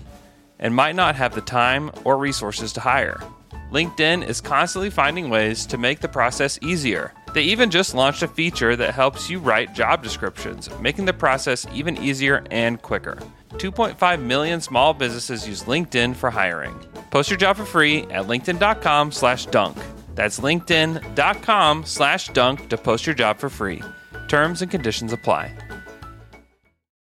[0.60, 3.22] and might not have the time or resources to hire.
[3.72, 7.14] LinkedIn is constantly finding ways to make the process easier.
[7.34, 11.66] They even just launched a feature that helps you write job descriptions, making the process
[11.74, 13.18] even easier and quicker.
[13.54, 16.78] 2.5 million small businesses use LinkedIn for hiring.
[17.10, 19.78] Post your job for free at linkedin.com slash dunk.
[20.16, 23.82] That's linkedin.com slash dunk to post your job for free.
[24.28, 25.56] Terms and conditions apply.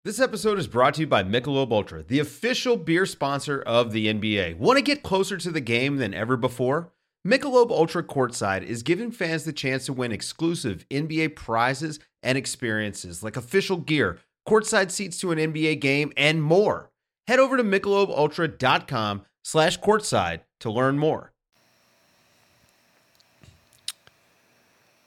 [0.05, 4.07] This episode is brought to you by Michelob Ultra, the official beer sponsor of the
[4.07, 4.57] NBA.
[4.57, 6.93] Want to get closer to the game than ever before?
[7.27, 13.23] Michelob Ultra Courtside is giving fans the chance to win exclusive NBA prizes and experiences
[13.23, 16.89] like official gear, courtside seats to an NBA game, and more.
[17.27, 21.31] Head over to michelobultra.com slash courtside to learn more.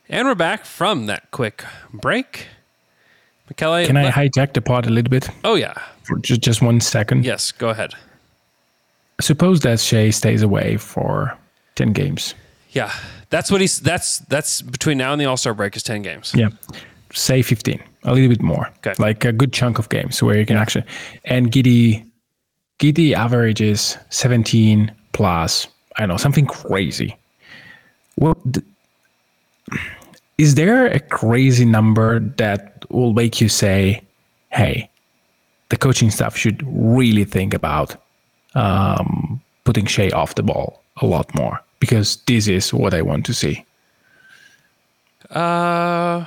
[0.08, 2.46] And we're back from that quick break.
[3.48, 5.74] Michele, Can I let- hijack the pod a little bit Oh yeah.
[6.04, 7.24] for just just one second?
[7.24, 7.94] Yes, go ahead.
[9.20, 11.36] Suppose that Shai stays away for
[11.74, 12.34] ten games.
[12.70, 12.92] Yeah.
[13.30, 16.32] That's what he's that's that's between now and the All-Star break is 10 games.
[16.34, 16.48] Yeah.
[17.12, 18.68] Say 15, a little bit more.
[18.78, 18.94] Okay.
[18.98, 20.84] Like a good chunk of games where you can actually.
[21.24, 22.04] And Giddey,
[22.78, 27.16] Giddey averages 17 plus, I don't know, something crazy.
[28.16, 28.64] Well, th-
[30.38, 34.02] is there a crazy number that will make you say,
[34.50, 34.90] hey,
[35.68, 37.96] the coaching staff should really think about
[38.54, 43.24] um, putting Shai off the ball a lot more because this is what I want
[43.26, 43.64] to see.
[45.30, 46.24] Uh,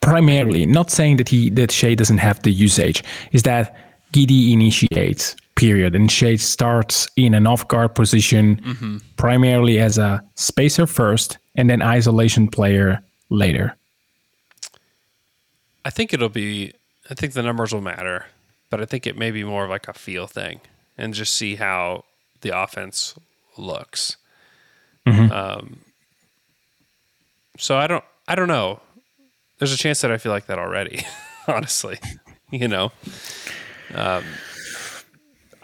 [0.00, 3.76] Primarily, not saying that he that Shai doesn't have the usage, is that
[4.12, 10.86] Giddey initiates period and Shai starts in an off guard position primarily as a spacer
[10.86, 13.74] first and then isolation player later.
[15.84, 16.72] I think it'll be.
[17.10, 18.26] I think the numbers will matter,
[18.70, 20.60] but I think it may be more of like a feel thing,
[20.96, 22.04] and just see how
[22.42, 23.14] the offense
[23.56, 24.16] looks.
[25.06, 25.80] Um,
[27.56, 28.04] so I don't.
[28.28, 28.80] I don't know.
[29.58, 31.04] There's a chance that I feel like that already.
[31.48, 31.98] honestly,
[32.50, 32.92] you know.
[33.94, 34.24] Um,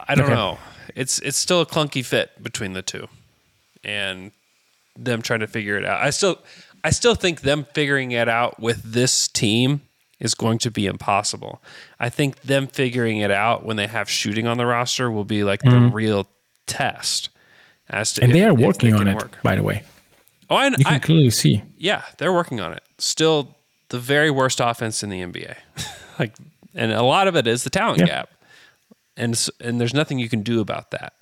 [0.09, 0.35] I don't Okay.
[0.35, 0.59] know.
[0.95, 3.09] It's it's still a clunky fit between the two,
[3.83, 4.33] and
[4.97, 6.03] them trying to figure it out.
[6.03, 6.39] I still
[6.83, 9.81] I still think them figuring it out with this team
[10.21, 11.61] is going to be impossible.
[11.99, 15.43] I think them figuring it out when they have shooting on the roster will be
[15.45, 16.29] like the real
[16.67, 17.31] test.
[17.91, 18.25] As to Mm-hmm.
[18.25, 19.39] And if- they are working on it, work.
[19.43, 19.83] by the way.
[20.49, 21.63] Oh, I, You can I, clearly see.
[21.77, 22.83] yeah, they're working on it.
[22.99, 23.57] Still
[23.95, 25.55] the very worst offense in the NBA.
[26.19, 26.35] like
[26.75, 28.07] and a lot of it is the talent Yeah.
[28.07, 28.31] gap.
[29.17, 31.13] And and there's nothing you can do about that.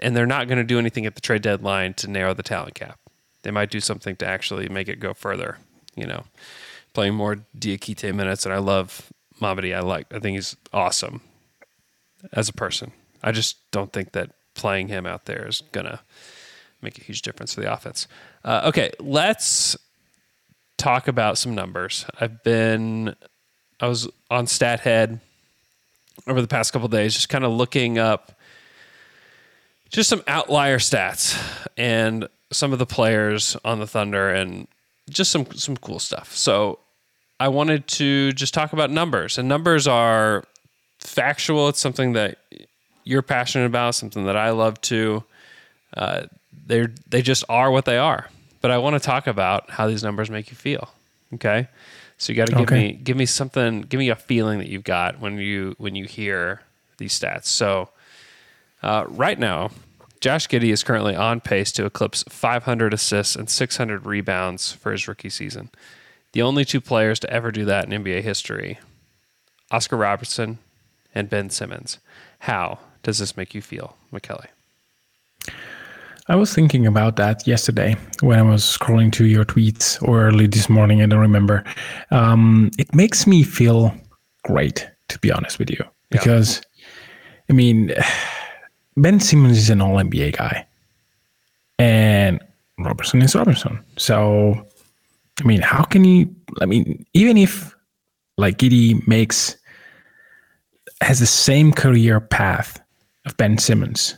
[0.00, 2.74] And they're not going to do anything at the trade deadline to narrow the talent
[2.74, 3.00] gap.
[3.42, 5.58] They might do something to actually make it go further,
[5.96, 6.24] you know.
[6.92, 9.74] Playing more Diakite minutes and I love Mamadi.
[9.76, 11.20] I like I think he's awesome
[12.32, 12.92] as a person.
[13.22, 15.98] I just don't think that playing him out there is going to
[16.80, 18.06] make a huge difference for the offense.
[18.44, 19.76] Uh, okay, let's
[20.76, 22.06] talk about some numbers.
[22.20, 23.14] I've been,
[23.80, 25.20] I was on StatHead
[26.26, 28.32] over the past couple days, just kind of looking up
[29.88, 31.40] just some outlier stats
[31.76, 34.66] and some of the players on the Thunder and
[35.08, 36.34] just some some cool stuff.
[36.34, 36.80] So
[37.38, 40.44] I wanted to just talk about numbers, and numbers are
[40.98, 41.68] factual.
[41.68, 42.38] It's something that
[43.04, 45.22] you're passionate about, something that I love too
[45.96, 46.26] uh,
[46.66, 48.28] they're they just are what they are.
[48.66, 50.90] But I want to talk about how these numbers make you feel.
[51.34, 51.68] Okay,
[52.18, 52.88] so you got to give Okay.
[52.88, 56.04] me give me something, give me a feeling that you've got when you when you
[56.06, 56.62] hear
[56.98, 57.44] these stats.
[57.46, 57.90] So
[58.82, 59.70] uh, right now,
[60.20, 65.06] Josh Giddey is currently on pace to eclipse 500 assists and 600 rebounds for his
[65.06, 65.70] rookie season.
[66.32, 68.80] The only two players to ever do that in NBA history,
[69.70, 70.58] Oscar Robertson
[71.14, 72.00] and Ben Simmons.
[72.40, 74.46] How does this make you feel, Michele?
[76.28, 80.48] I was thinking about that yesterday when I was scrolling to your tweets or early
[80.48, 81.00] this morning.
[81.00, 81.62] I don't remember.
[82.10, 83.94] Um, it makes me feel
[84.42, 86.62] great, to be honest with you, because
[87.48, 87.94] I mean,
[88.96, 90.66] Ben Simmons is an All NBA guy,
[91.78, 92.40] and
[92.78, 93.78] Robertson is Robertson.
[93.96, 94.66] So,
[95.40, 96.34] I mean, how can you?
[96.60, 97.72] I mean, even if
[98.36, 99.56] like Giddey makes
[101.02, 102.80] has the same career path
[103.26, 104.16] of Ben Simmons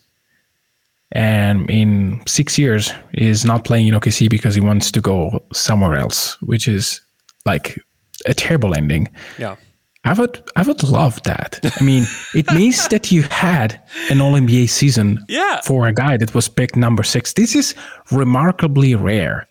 [1.12, 5.96] and in six years is not playing in OKC because he wants to go somewhere
[5.96, 7.00] else, which is
[7.46, 7.78] like
[8.26, 9.08] a terrible ending.
[9.38, 9.56] Yeah.
[10.04, 11.58] I would I would love that.
[11.80, 15.60] I mean, it means that you had an All NBA season Yeah.
[15.62, 17.32] for a guy that was picked number six.
[17.32, 17.74] This is
[18.12, 19.46] remarkably rare.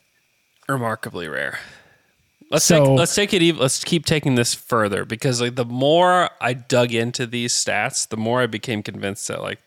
[0.69, 1.59] remarkably rare.
[2.51, 5.65] Let's So- take let's take it even let's keep taking this further because like the
[5.65, 9.59] more I dug into these stats, the more I became convinced that like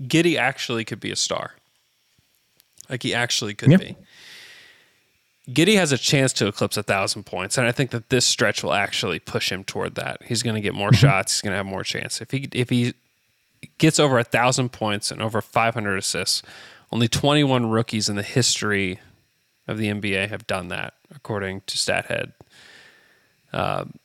[0.00, 1.52] Giddey actually could be a star.
[2.88, 3.96] Like he actually could be.
[5.48, 8.62] Giddey has a chance to eclipse a thousand points, and I think that this stretch
[8.62, 10.22] will actually push him toward that.
[10.24, 11.34] He's going to get more shots.
[11.34, 12.20] He's going to have more chance.
[12.20, 12.94] If he if he
[13.78, 16.42] gets over a thousand points and over 500 assists,
[16.92, 19.00] only 21 rookies in the history
[19.66, 22.32] of the NBA have done that, according to StatHead.
[23.52, 23.98] Um,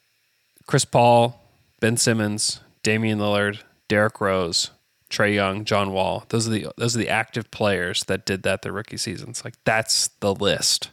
[0.66, 1.42] Chris Paul,
[1.80, 4.72] Ben Simmons, Damian Lillard, Derrick Rose,
[5.14, 6.26] Trae Young, John Wall.
[6.30, 9.46] Those are the those are the active players that did that their rookie seasons.
[9.46, 10.90] Like that's the list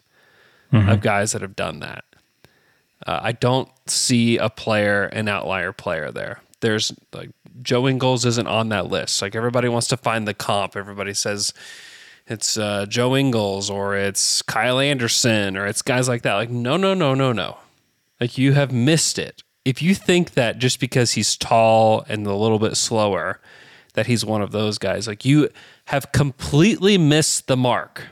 [0.91, 2.05] of guys that have done that.
[3.07, 6.43] Uh, I don't see a player, an outlier player there.
[6.61, 7.31] There's like
[7.63, 9.23] Joe Ingles isn't on that list.
[9.23, 10.77] Like everybody wants to find the comp.
[10.77, 11.55] Everybody says
[12.27, 16.35] it's uh, Joe Ingles or it's Kyle Anderson or it's guys like that.
[16.35, 17.57] Like no, no, no, no, no.
[18.21, 19.43] Like you have missed it.
[19.65, 23.41] If you think that just because he's tall and a little bit slower,
[23.94, 25.48] that he's one of those guys, like you
[25.87, 28.09] have completely missed the mark.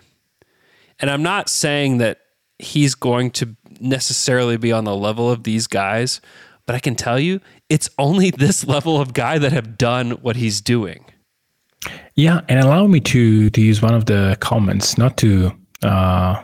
[1.01, 2.21] And I'm not saying that
[2.59, 6.21] he's going to necessarily be on the level of these guys,
[6.67, 10.37] but I can tell you, it's only this level of guy that have done what
[10.37, 11.05] he's doing.
[12.17, 16.43] Yeah, and allow me to to use one of the comments, not to uh,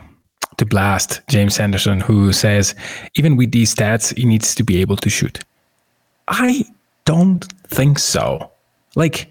[0.57, 2.73] to blast James Anderson, who says
[3.15, 5.39] even with these stats, he needs to be able to shoot.
[6.29, 6.65] I
[7.03, 8.51] don't think so.
[8.95, 9.29] Like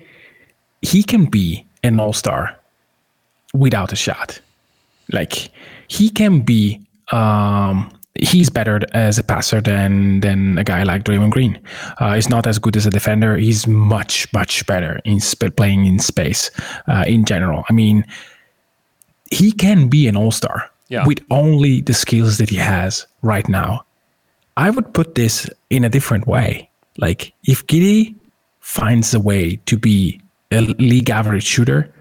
[0.83, 2.57] he can be an all star
[3.53, 4.41] without a shot.
[5.13, 5.51] Like
[5.89, 6.81] he can be
[7.13, 11.59] um, he's better as a passer than than a guy like Draymond Green.
[11.99, 13.37] Uh, he's not as good as a defender.
[13.37, 16.51] He's much much better in sp- playing in space
[16.89, 17.65] uh, in general.
[17.69, 18.05] I mean,
[19.31, 21.07] he can be an all star Yeah.
[21.07, 23.85] with only the skills that he has right now.
[24.57, 26.69] I would put this in a different way.
[26.97, 28.15] Like if Giddey
[28.65, 30.19] finds a way to be
[30.51, 31.93] a league average shooter,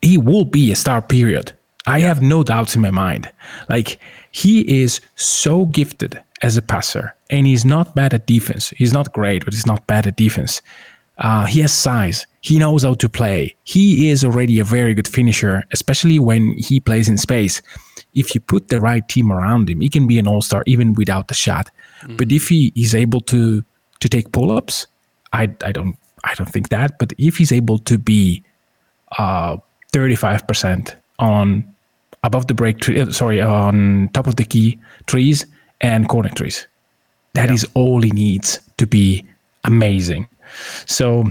[0.00, 1.02] he will be a star.
[1.02, 1.52] Period.
[1.86, 3.30] I have no doubts in my mind.
[3.68, 4.00] Like
[4.32, 8.70] he is so gifted as a passer, and he's not bad at defense.
[8.70, 10.62] He's not great, but he's not bad at defense.
[11.18, 12.26] Uh, he has size.
[12.40, 13.54] He knows how to play.
[13.64, 17.62] He is already a very good finisher, especially when he plays in space.
[18.14, 20.94] If you put the right team around him, he can be an all star even
[20.94, 21.70] without the shot.
[22.16, 23.62] But if he is able to
[24.00, 24.86] to take pull ups,
[25.32, 26.98] I I don't I don't think that.
[26.98, 28.42] But if he's able to be
[29.18, 29.56] uh
[29.92, 31.64] 35% on
[32.22, 35.46] above the break tree, uh, sorry, on top of the key trees
[35.80, 36.66] and corner trees.
[37.34, 39.24] That is all he needs to be
[39.64, 40.28] amazing.
[40.86, 41.30] So,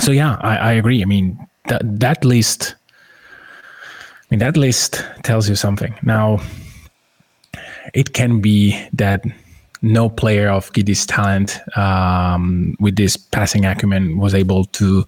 [0.00, 1.02] so yeah, I, I agree.
[1.02, 2.74] I mean, that that list,
[3.12, 5.94] I mean, that list tells you something.
[6.02, 6.40] Now,
[7.94, 9.24] it can be that
[9.82, 15.06] no player of Giddey's talent um, with this passing acumen was able to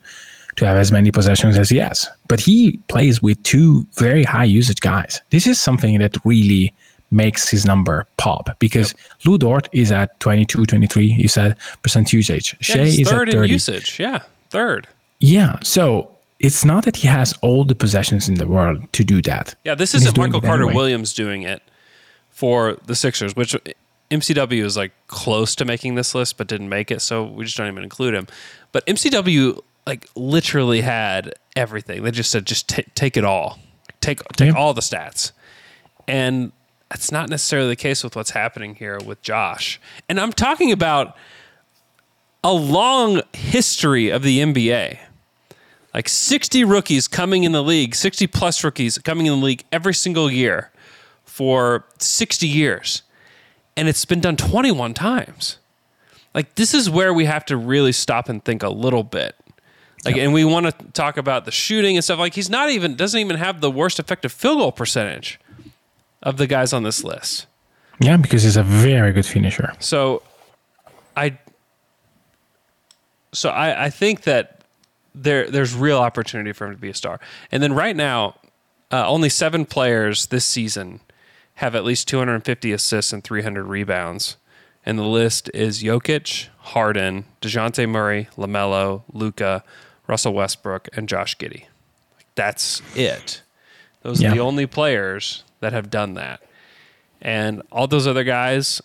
[0.56, 2.09] to have as many possessions as he has.
[2.28, 5.22] But he plays with two very high usage guys.
[5.30, 6.74] This is something that really
[7.11, 12.54] makes his number pop because Lu Dort is at 22, 23, you said, percent usage.
[12.61, 13.52] Yeah, Shai is third at in 30.
[13.52, 13.98] usage.
[13.98, 14.87] Yeah, third.
[15.20, 15.59] Yeah.
[15.62, 19.54] So it's not that he has all the possessions in the world to do that.
[19.64, 20.74] Yeah, this isn't Michael Carter anyway.
[20.74, 21.62] Williams doing it
[22.30, 23.56] for the Sixers, which
[24.11, 27.57] MCW is like close to making this list, but didn't make it, so we just
[27.57, 28.27] don't even include him.
[28.73, 32.03] But MCW like literally had everything.
[32.03, 33.59] They just said, just ta take it all,
[34.01, 34.59] take take Yeah.
[34.61, 35.33] all the stats,
[36.09, 36.53] and
[36.88, 39.81] that's not necessarily the case with what's happening here with Josh.
[40.09, 41.16] And I'm talking about
[42.42, 44.99] a long history of the NBA
[45.92, 49.92] like 60 rookies coming in the league, 60 plus rookies coming in the league every
[49.94, 50.70] single year
[51.25, 53.03] for 60 years.
[53.76, 55.59] And it's been done 21 times.
[56.35, 59.35] Like this is where we have to really stop and think a little bit.
[60.04, 62.94] Like and we want to talk about the shooting and stuff like he's not even
[62.94, 65.38] doesn't even have the worst effective field goal percentage
[66.22, 67.46] of the guys on this list.
[68.00, 69.74] Yeah, because he's a very good finisher.
[69.78, 70.22] So
[71.16, 71.38] I
[73.33, 74.62] so I, I think that
[75.14, 77.20] there there's real opportunity for him to be a star.
[77.52, 78.37] And then right now,
[78.90, 81.00] uh, only seven players this season
[81.61, 84.37] have at least 250 assists and 300 rebounds.
[84.85, 89.62] And the list is Jokic, Harden, Dejounte Murray, LaMelo, Luka,
[90.07, 91.64] Russell Westbrook, and Josh Giddey.
[92.35, 93.42] That's it.
[94.03, 94.31] Those Yeah.
[94.31, 96.40] are the only players that have done that.
[97.20, 98.81] And all those other guys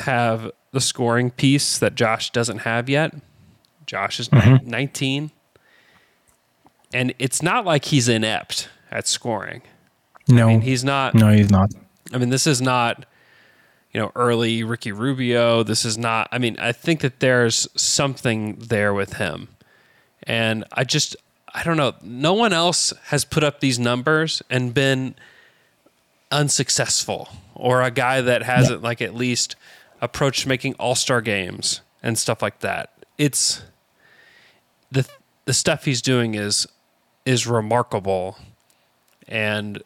[0.00, 3.14] have the scoring piece that Josh doesn't have yet.
[3.86, 5.30] Josh is ni- 19.
[6.92, 9.62] And it's not like he's inept at scoring.
[10.28, 11.14] No, I mean, he's not.
[11.14, 11.70] no, he's not.
[12.12, 13.06] I mean, this is not,
[13.92, 15.62] you know, early Ricky Rubio.
[15.62, 16.28] This is not.
[16.30, 19.48] I mean, I think that there's something there with him,
[20.22, 21.16] and I just,
[21.54, 21.94] I don't know.
[22.02, 25.14] No one else has put up these numbers and been
[26.30, 29.56] unsuccessful, or a guy that hasn't like at least
[30.00, 32.92] approached making All Star games and stuff like that.
[33.18, 33.62] It's
[34.90, 35.08] the
[35.46, 36.66] the stuff he's doing is
[37.24, 38.38] is remarkable,
[39.26, 39.82] and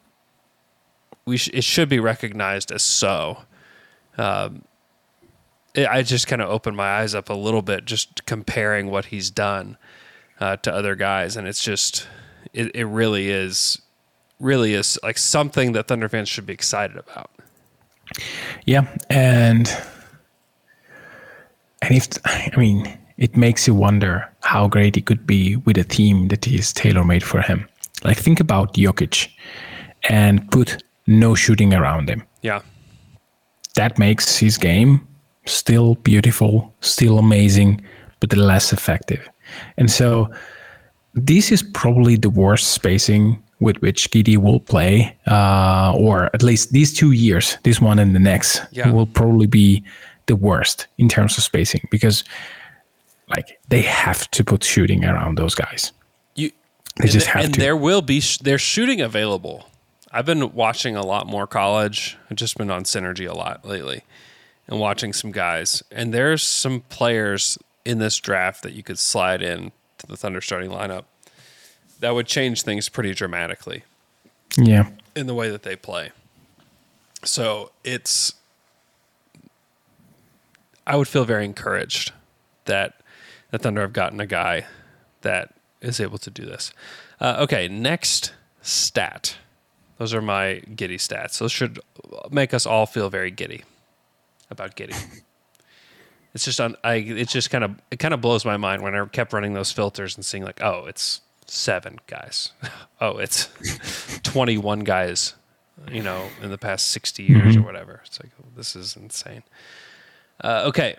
[1.30, 3.38] we sh- it should be recognized as so.
[4.18, 4.64] Um,
[5.74, 9.06] it, I just kind of opened my eyes up a little bit, just comparing what
[9.06, 9.78] he's done
[10.40, 12.08] uh, to other guys, and it's just
[12.52, 13.80] it, it really is
[14.40, 17.30] really is like something that Thunder fans should be excited about.
[18.66, 19.68] Yeah, and
[21.82, 25.84] and if I mean, it makes you wonder how great he could be with a
[25.84, 27.68] team that is tailor made for him.
[28.02, 29.28] Like think about Jokic,
[30.08, 32.22] and put no shooting around him.
[32.42, 32.60] Yeah,
[33.74, 35.00] That makes his game
[35.46, 37.80] still beautiful, still amazing,
[38.20, 39.28] but less effective.
[39.76, 40.28] And so
[41.14, 46.72] this is probably the worst spacing with which Giddey will play, uh, or at least
[46.72, 48.90] these two years, this one and the next, Yeah.
[48.90, 49.82] will probably be
[50.26, 52.24] the worst in terms of spacing because
[53.36, 55.92] Like they have to put shooting around those guys.
[56.34, 56.50] You
[57.00, 57.60] They just have and to.
[57.60, 59.69] there will be sh- there's shooting available.
[60.12, 62.16] I've been watching a lot more college.
[62.30, 64.02] I've just been on Synergy a lot lately
[64.66, 65.82] and watching some guys.
[65.90, 70.40] And there's some players in this draft that you could slide in to the Thunder
[70.40, 71.04] starting lineup
[72.00, 73.84] that would change things pretty dramatically
[74.56, 74.88] Yeah.
[75.14, 76.10] in the way that they play.
[77.24, 78.34] So it's
[80.86, 82.12] I would feel very encouraged
[82.64, 83.00] that
[83.50, 84.66] the Thunder have gotten a guy
[85.20, 86.72] that is able to do this.
[87.20, 88.32] Uh, okay, next
[88.62, 89.36] stat.
[90.00, 91.38] Those are my Giddey stats.
[91.40, 91.78] Those should
[92.30, 93.64] make us all feel very giddy
[94.50, 94.96] about Giddey.
[96.34, 96.74] it's just on.
[96.82, 96.94] I.
[96.94, 97.78] It just kind of.
[97.90, 100.62] It kind of blows my mind when I kept running those filters and seeing like,
[100.62, 102.52] oh, it's seven guys.
[103.02, 103.48] Oh, it's
[104.22, 105.34] twenty-one guys.
[105.90, 108.00] You know, in the past sixty years or whatever.
[108.06, 109.42] It's like this is insane.
[110.42, 110.96] Uh, okay.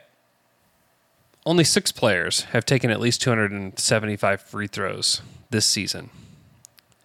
[1.43, 6.11] Only six players have taken at least 275 free throws this season.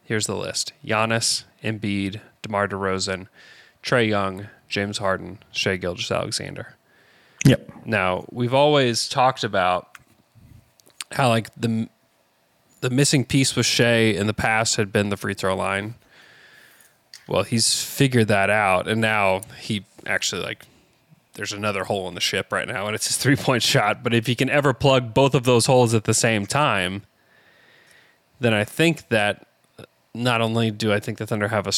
[0.06, 3.26] Here's the list Giannis, Embiid, DeMar DeRozan,
[3.82, 6.74] Trae Young, James Harden, Shai Gilgeous-Alexander.
[7.44, 7.70] Yep.
[7.84, 9.88] Now, we've always talked about
[11.12, 11.88] how, like, the,
[12.80, 15.96] the missing piece with Shai in the past had been the free throw line.
[17.28, 20.64] Well, he's figured that out, and now he actually, like,
[21.34, 24.02] there's another hole in the ship right now, and it's his three point shot.
[24.02, 27.02] But if he can ever plug both of those holes at the same time,
[28.40, 29.46] then I think that
[30.16, 31.72] not only do I think the Thunder have a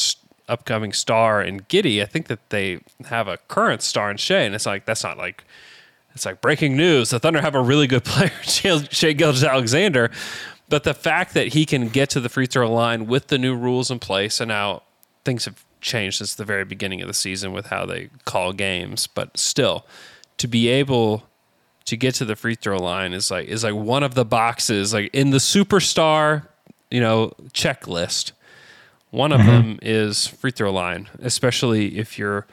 [0.49, 4.55] upcoming star in Giddey, I think that they have a current star in Shai, and
[4.55, 5.43] it's like that's not like
[6.13, 7.11] it's like breaking news.
[7.11, 10.09] The Thunder have a really good player, Shai Gilgeous-Alexander,
[10.67, 13.55] but the fact that he can get to the free throw line with the new
[13.55, 14.83] rules in place, and now
[15.23, 19.07] things have changed since the very beginning of the season with how they call games,
[19.07, 19.85] but still,
[20.37, 21.23] to be able
[21.85, 24.93] to get to the free throw line is like is like one of the boxes
[24.93, 26.47] like in the superstar
[26.91, 28.31] you know checklist.
[29.11, 29.49] One of mm-hmm.
[29.49, 32.45] them is free throw line especially if you're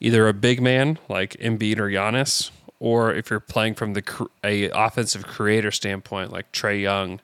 [0.00, 2.50] either a big man like Embiid or Giannis
[2.80, 7.20] or if you're playing from the cr- a offensive creator standpoint like Trae Young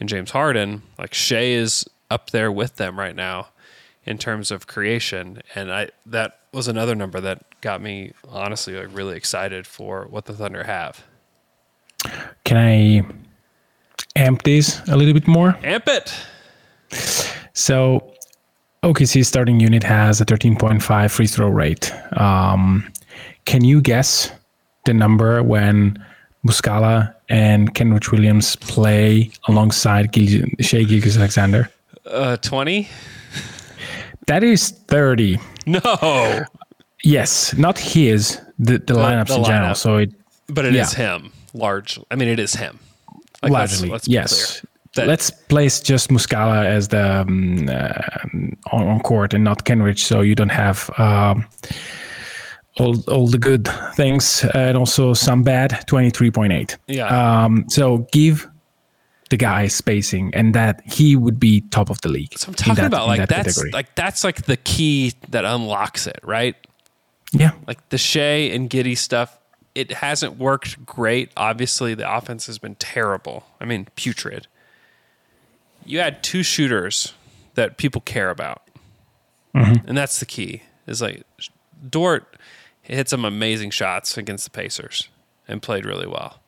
[0.00, 3.48] and James Harden like Shai is up there with them right now
[4.04, 5.42] in terms of creation.
[5.54, 10.26] And I that was another number that got me honestly like really excited for what
[10.26, 11.04] the Thunder have.
[12.44, 13.06] Can I
[14.16, 15.56] amp this a little bit more?
[15.62, 16.14] Amp it.
[17.52, 18.12] So
[18.82, 21.92] OKC's starting unit has a 13.5 free throw rate.
[22.18, 22.90] Um,
[23.44, 24.30] can you guess
[24.84, 26.02] the number when
[26.46, 31.70] Muscala and Kenrich Williams play alongside Gil- Shai Gilgeous-Alexander?
[32.06, 32.88] Uh 20?
[34.26, 35.38] That is 30.
[35.66, 36.44] No.
[37.02, 39.74] Yes, not his, the, the, lineups the in general.
[39.74, 40.10] So it
[40.48, 41.16] But it is Yeah.
[41.18, 41.32] him.
[41.54, 41.98] Large.
[42.10, 42.78] I mean it is him.
[43.44, 44.66] Like, let's- largely, let's yes.
[44.96, 47.98] That- Let's place just Muscala as the um, uh,
[48.70, 51.44] on, on court and not Kenrich, so you don't have um,
[52.78, 55.84] all all the good things and also some bad.
[55.88, 56.76] Twenty three point eight.
[56.86, 57.08] Yeah.
[57.44, 58.48] Um, so give
[59.30, 62.38] the guy spacing, and that he would be top of the league.
[62.38, 63.70] So I'm talking that- about like that that's category.
[63.72, 66.54] like that's like the key that unlocks it, right?
[67.32, 69.36] yeah, Like the Shai and Giddey stuff,
[69.74, 71.30] it hasn't worked great.
[71.36, 73.46] Obviously, the offense has been terrible.
[73.60, 74.46] I mean, putrid.
[75.84, 77.14] You had two shooters
[77.54, 78.62] that people care about,
[79.54, 79.86] mm-hmm.
[79.86, 80.62] and that's the key.
[80.86, 81.24] Is like
[81.88, 82.36] Dort
[82.82, 85.08] hit some amazing shots against the Pacers
[85.48, 86.40] and played really well.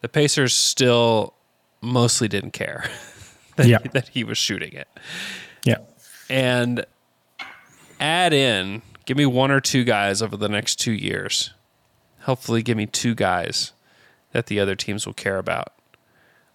[0.00, 1.34] The Pacers still
[1.80, 2.84] mostly didn't care
[3.56, 3.78] that, Yeah.
[3.92, 4.88] that he was shooting it
[5.64, 5.78] yeah.
[6.30, 6.84] and
[8.00, 11.52] add in give me one or two guys over the next two years
[12.22, 13.72] hopefully give me two guys
[14.32, 15.72] that the other teams will care about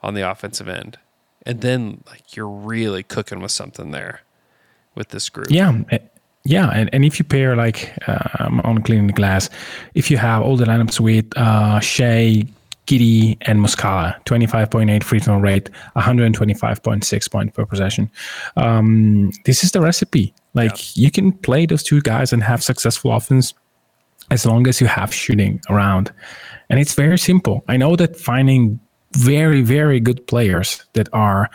[0.02, 0.98] on the offensive end.
[1.46, 4.22] And then like you're really cooking with something there
[4.96, 5.48] with this group.
[5.50, 6.00] Yeah, eh,
[6.44, 9.50] yeah, and, and if you pair like um, on cleaning the glass,
[9.96, 12.44] if you have all the lineups with uh, Shai,
[12.86, 17.04] Giddey, and Muscala, twenty five point eight free throw rate, one hundred twenty five point
[17.04, 18.10] six point per possession,
[18.56, 20.34] um, this is the recipe.
[20.54, 23.54] Like you can play those two guys and have successful offense
[24.30, 26.12] as long as you have shooting around,
[26.70, 27.64] and it's very simple.
[27.68, 28.80] I know that finding
[29.14, 31.50] very very good players that are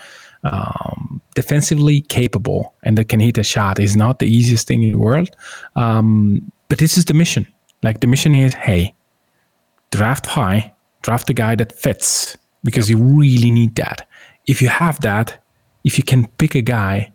[0.45, 4.93] um, defensively capable and that can hit a shot is not the easiest thing in
[4.93, 5.31] the world.
[5.77, 7.47] Um, but this is the mission.
[7.83, 8.95] Like the mission is, hey,
[9.91, 14.07] draft high, draft the guy that fits because you really need that.
[14.47, 15.39] If you have that,
[15.85, 17.13] if you can pick a guy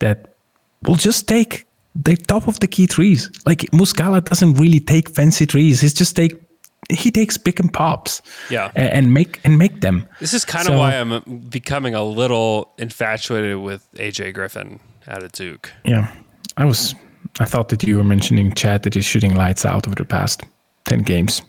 [0.00, 0.34] that
[0.82, 1.66] will just take
[2.04, 5.80] the top of the key trees, like Muscala doesn't really take fancy trees.
[5.80, 6.40] He's just take
[6.88, 8.22] he takes pick and pops.
[8.50, 8.70] Yeah.
[8.76, 10.06] and, and make and make them.
[10.20, 14.80] This is kind of So- why I'm uh, becoming a little infatuated with AJ Griffin
[15.08, 15.72] out of Duke.
[15.84, 16.12] Yeah,
[16.56, 16.94] I was.
[17.38, 20.42] I thought that you were mentioning Chad that he's shooting lights out over the past
[20.84, 21.42] ten games.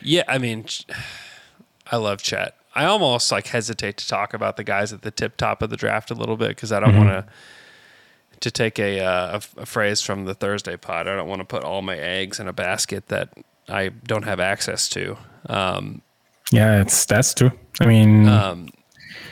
[0.00, 0.66] Yeah, I mean,
[1.90, 2.54] I love Chet.
[2.74, 5.76] I almost like hesitate to talk about the guys at the tip top of the
[5.76, 7.06] draft a little bit because I don't mm-hmm.
[7.06, 7.32] want to
[8.42, 11.08] to take a, uh, a f- a phrase from the Thursday pod.
[11.08, 13.30] I don't want to put all my eggs in a basket that
[13.68, 15.16] I don't have access to.
[15.48, 16.02] Um,
[16.50, 17.52] Yeah, it's that's true.
[17.80, 18.28] I mean,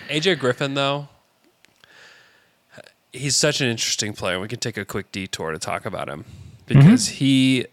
[0.09, 1.09] AJ Griffin, though,
[3.13, 4.41] he's such an interesting player.
[4.41, 6.25] We can take a quick detour to talk about him
[6.67, 7.67] because he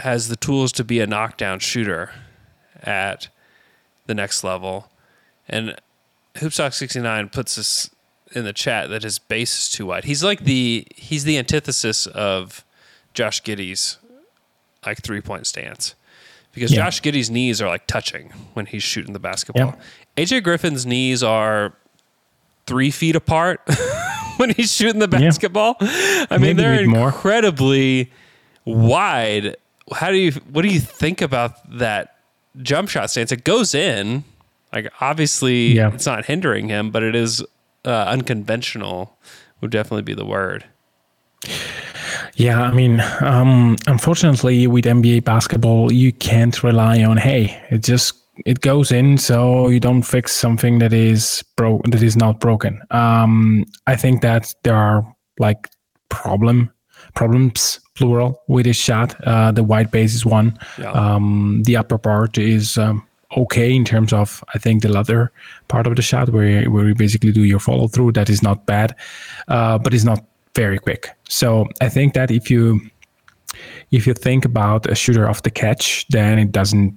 [0.00, 2.12] has the tools to be a knockdown shooter
[2.82, 3.28] at
[4.06, 4.90] the next level.
[5.48, 5.76] And
[6.36, 7.90] Hoopstock69 puts this
[8.34, 10.04] in the chat that his base is too wide.
[10.04, 12.64] He's like the he's the antithesis of
[13.14, 13.98] Josh Giddey's
[14.84, 15.94] like three point stance.
[16.52, 16.84] Because Yeah.
[16.84, 19.76] Josh Giddey's knees are like touching when he's shooting the basketball.
[20.16, 21.72] AJ Griffin's knees are
[22.66, 23.60] three feet apart
[24.36, 25.76] when he's shooting the basketball.
[25.80, 27.08] I mean, Maybe they're bit more.
[27.08, 28.10] incredibly
[28.64, 29.56] wide.
[29.92, 30.32] How do you?
[30.50, 32.16] What do you think about that
[32.62, 33.32] jump shot stance?
[33.32, 34.24] It goes in.
[34.72, 35.92] Like obviously, Yeah.
[35.92, 37.44] it's not hindering him, but it is
[37.84, 39.18] uh, unconventional.
[39.60, 40.64] Would definitely be the word.
[42.36, 48.14] Yeah, I mean, um, unfortunately, with NBA basketball, you can't rely on hey, it just
[48.44, 52.80] it goes in, so you don't fix something that is bro that is not broken.
[52.90, 55.04] Um, I think that there are
[55.38, 55.68] like
[56.08, 56.70] problem
[57.14, 59.14] problems plural with this shot.
[59.24, 60.58] Uh, the white base is one.
[60.78, 60.90] Yeah.
[60.92, 63.06] Um, the upper part is um,
[63.36, 65.32] okay in terms of I think the latter
[65.68, 68.12] part of the shot where where you basically do your follow through.
[68.12, 68.94] That is not bad,
[69.48, 71.10] uh, but it's not very quick.
[71.28, 72.80] So I think that if you
[73.90, 76.94] if you think about a shooter off the catch, then it doesn't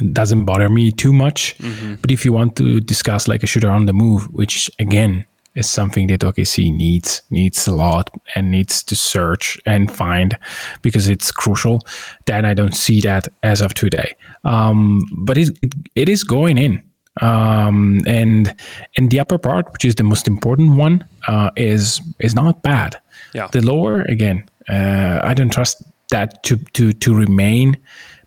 [0.00, 1.56] it doesn't bother me too much.
[2.02, 5.24] But if you want to discuss like a shooter on the move, which again
[5.56, 10.38] is something that OKC needs needs a lot and needs to search and find
[10.82, 11.80] because it's crucial,
[12.26, 14.14] then I don't see that as of today.
[14.44, 15.58] Um, but it,
[15.94, 16.82] it is going in.
[17.22, 18.54] Um, and
[18.98, 23.00] and the upper part, which is the most important one, uh, is is not bad.
[23.32, 23.48] Yeah.
[23.50, 27.78] The lower again, uh, I don't trust that to to to remain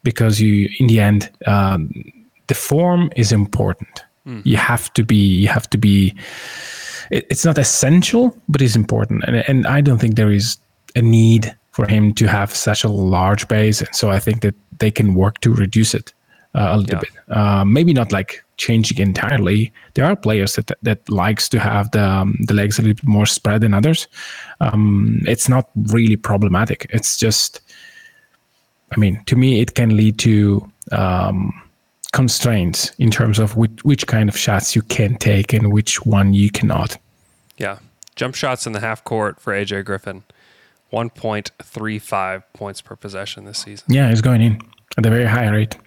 [0.02, 1.92] because you in the end um,
[2.48, 4.04] the form is important.
[4.44, 6.16] You have to be you have to be.
[7.12, 10.58] It, it's not essential, but it's important, and and I don't think there is
[10.96, 13.80] a need for him to have such a large base.
[13.86, 16.14] And so I think that they can work to reduce it
[16.56, 17.00] uh, a little Yeah.
[17.00, 17.38] bit.
[17.38, 19.72] Uh, maybe not like changing entirely.
[19.94, 23.08] There are players that that likes to have the um, the legs a little bit
[23.08, 24.08] more spread than others.
[24.60, 26.88] Um, it's not really problematic.
[26.90, 27.62] It's just,
[28.96, 31.54] I mean, to me, it can lead to um,
[32.12, 36.34] constraints in terms of which, which kind of shots you can take and which one
[36.34, 36.98] you cannot.
[37.58, 37.80] Yeah.
[38.16, 40.24] Jump shots in the half court for AJ Griffin.
[40.92, 43.86] 1.35 points per possession this season.
[43.90, 44.62] Yeah, he's going in
[44.98, 45.78] at a very high rate.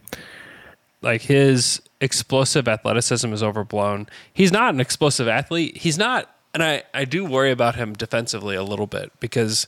[1.00, 4.08] Like his explosive athleticism is overblown.
[4.32, 5.76] He's not an explosive athlete.
[5.78, 9.66] He's not, and I, I do worry about him defensively a little bit because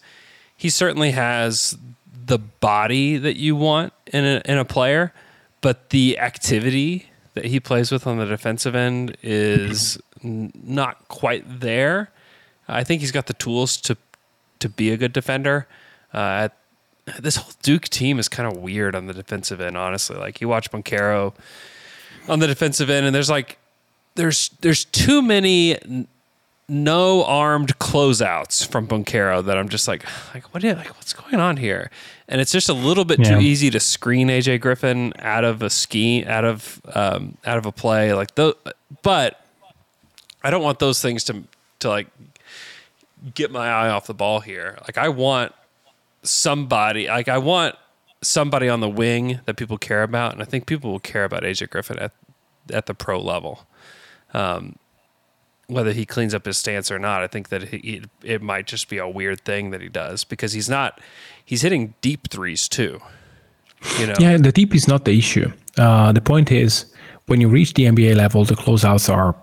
[0.56, 1.76] he certainly has
[2.26, 5.12] the body that you want in a, in a player,
[5.64, 11.60] but the activity that he plays with on the defensive end is n- not quite
[11.60, 12.10] there.
[12.68, 13.96] I think he's got the tools to
[14.60, 15.66] to be a good defender.
[16.12, 16.50] Uh,
[17.18, 20.16] this whole Duke team is kind of weird on the defensive end, honestly.
[20.16, 21.32] Like you watch Banchero
[22.28, 23.56] on the defensive end, and there's like
[24.16, 26.08] there's there's too many n-
[26.68, 30.04] no armed closeouts from Banchero that I'm just like
[30.34, 31.90] like what is, like what's going on here?
[32.28, 33.34] And it's just a little bit Yeah.
[33.36, 37.66] too easy to screen AJ Griffin out of a ski out of um, out of
[37.66, 38.54] a play like though
[39.02, 39.44] but
[40.42, 41.42] I don't want those things to
[41.80, 42.06] to like
[43.34, 44.78] get my eye off the ball here.
[44.82, 45.52] Like I want
[46.22, 47.74] somebody like I want
[48.22, 51.42] somebody on the wing that people care about, and I think people will care about
[51.42, 52.12] AJ Griffin at
[52.72, 53.66] at the pro level.
[54.32, 54.76] Um,
[55.66, 58.88] whether he cleans up his stance or not, I think that he, it might just
[58.88, 61.00] be a weird thing that he does because he's not
[61.44, 63.00] he's hitting deep threes too.
[63.98, 65.52] You know, Yeah, the deep is not the issue.
[65.76, 66.86] Uh, the point is,
[67.26, 69.34] when you reach the NBA level, the closeouts are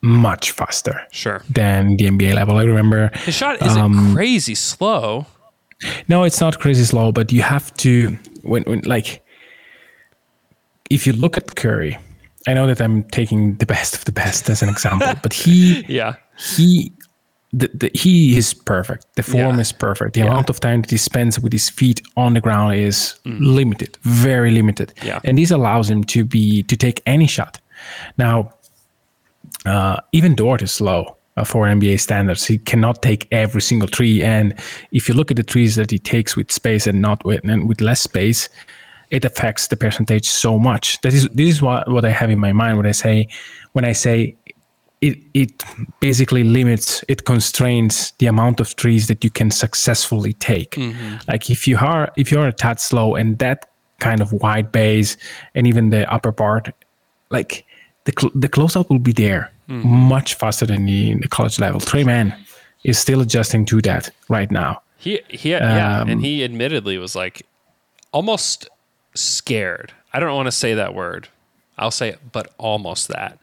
[0.00, 1.42] much faster sure.
[1.48, 2.58] than the NBA level.
[2.58, 3.10] I remember.
[3.24, 5.26] His shot isn't crazy slow.
[6.08, 9.22] No, it's not crazy slow, but you have to when, when like
[10.90, 11.98] if you look at Curry.
[12.46, 15.84] I know that I'm taking the best of the best as an example, but he
[15.88, 16.92] Yeah, he
[17.56, 19.06] the, the, he is perfect.
[19.14, 19.60] The form Yeah.
[19.60, 20.14] is perfect.
[20.14, 23.96] The amount of time that he spends with his feet on the ground is limited,
[24.02, 24.92] very limited.
[25.04, 25.20] Yeah.
[25.22, 27.60] And this allows him to be to take any shot.
[28.18, 28.52] Now,
[29.66, 32.44] uh, even Dort is slow uh, for NBA standards.
[32.44, 34.22] He cannot take every single tree.
[34.22, 34.54] And
[34.90, 37.68] if you look at the trees that he takes with space and not with and
[37.68, 38.48] with less space,
[39.14, 41.00] it affects the percentage so much.
[41.02, 43.28] That is this is what, what I have in my mind when I say
[43.72, 44.36] when I say
[45.00, 45.64] it it
[46.00, 50.76] basically limits it constrains the amount of trees that you can successfully take.
[51.28, 53.58] Like if you are if you're a tad slow and that
[54.00, 55.16] kind of wide base
[55.54, 56.68] and even the upper part,
[57.30, 57.64] like
[58.06, 61.80] the cl- the closeout will be there much faster than the, the college level.
[61.80, 62.34] Tre Mann
[62.82, 64.82] is still adjusting to that right now.
[64.98, 67.46] He he yeah, Um, and he admittedly was like
[68.12, 68.68] almost
[69.14, 69.92] scared.
[70.12, 71.28] I don't want to say that word.
[71.76, 73.38] I'll say it, but almost that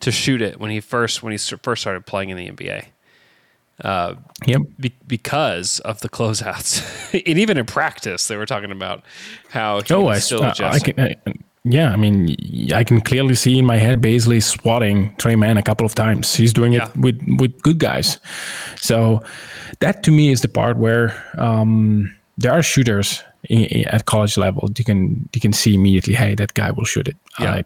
[0.00, 2.86] to shoot it when he first when he first started playing in the NBA.
[4.46, 4.62] Yep.
[4.78, 9.02] Be- because of the closeouts, and even in practice, they were talking about
[9.50, 11.00] how he Oh, I, still uh, I can.
[11.00, 11.16] I,
[11.66, 12.36] yeah, I mean,
[12.74, 16.34] I can clearly see in my head Bazley swatting Tre Mann a couple of times.
[16.34, 16.88] He's doing Yeah.
[16.88, 18.18] it with with good guys.
[18.76, 19.22] So
[19.80, 24.36] that to me is the part where um, there are shooters i- i- at college
[24.36, 24.70] level.
[24.76, 27.16] You can you can see immediately, hey, that guy will shoot it.
[27.40, 27.62] Yeah.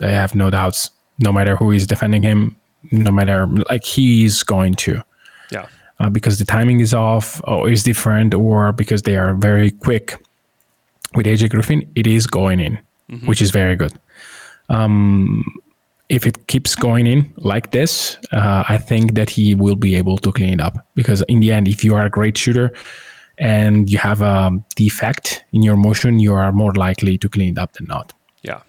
[0.00, 0.90] I, I have no doubts.
[1.18, 2.56] No matter who is defending him,
[2.90, 5.02] no matter like he's going to
[5.52, 5.66] yeah,
[6.00, 10.16] uh, because the timing is off or is different or because they are very quick.
[11.14, 12.78] With AJ Griffin, it is going in,
[13.26, 13.92] which is very good.
[14.68, 15.44] Um,
[16.08, 20.18] if it keeps going in like this, uh, I think that he will be able
[20.18, 22.72] to clean it up because in the end, if you are a great shooter
[23.40, 27.58] and you have a defect in your motion, you are more likely to clean it
[27.58, 28.12] up than not.
[28.42, 28.60] yeah.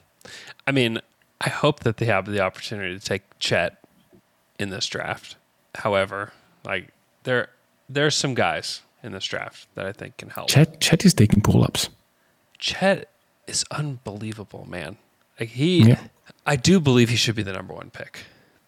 [0.68, 1.00] I mean,
[1.42, 3.84] I hope that they have the opportunity to take Chet
[4.60, 5.36] in this draft.
[5.76, 6.32] However,
[6.64, 6.90] like
[7.24, 7.50] there
[7.90, 10.50] there's some guys in this draft that I think can help.
[10.50, 11.90] Chet, Chet is taking pull ups.
[12.60, 13.10] Chet
[13.48, 14.98] is unbelievable, man.
[15.40, 16.00] Like he, Yeah.
[16.46, 18.20] I do believe he should be the number one pick.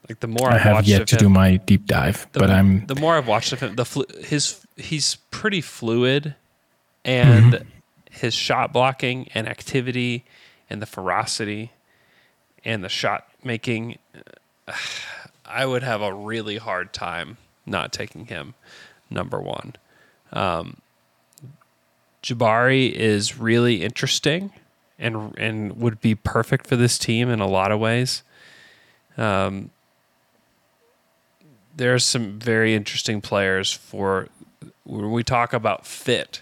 [0.09, 2.49] Like the more I I've have yet to him, do my deep dive, the, but
[2.51, 6.35] I'm the more I've watched of him, the flu, his he's pretty fluid,
[7.05, 7.67] and Mm-hmm.
[8.11, 10.25] his shot blocking and activity,
[10.69, 11.71] and the ferocity,
[12.65, 13.97] and the shot making.
[15.45, 18.55] I would have a really hard time not taking him
[19.09, 19.73] number one.
[20.31, 20.77] Um,
[22.23, 24.51] Jabari is really interesting
[24.97, 28.23] and and would be perfect for this team in a lot of ways.
[29.17, 29.69] Um,
[31.75, 34.27] there's some very interesting players for
[34.83, 36.41] when we talk about fit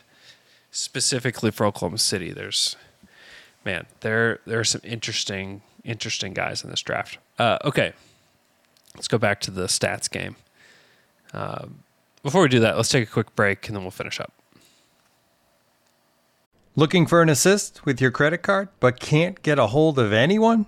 [0.72, 2.32] specifically for Oklahoma City.
[2.32, 2.76] There's
[3.66, 7.18] man, there there are some interesting interesting guys in this draft.
[7.40, 7.94] Uh, okay,
[8.96, 10.36] let's go back to the stats game.
[11.34, 11.84] Um,
[12.24, 14.32] before we do that, let's take a quick break and then we'll finish up.
[16.76, 20.68] Looking for an assist with your credit card, but can't get a hold of anyone?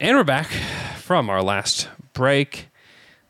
[0.00, 0.46] And we're back
[0.96, 2.68] from our last break.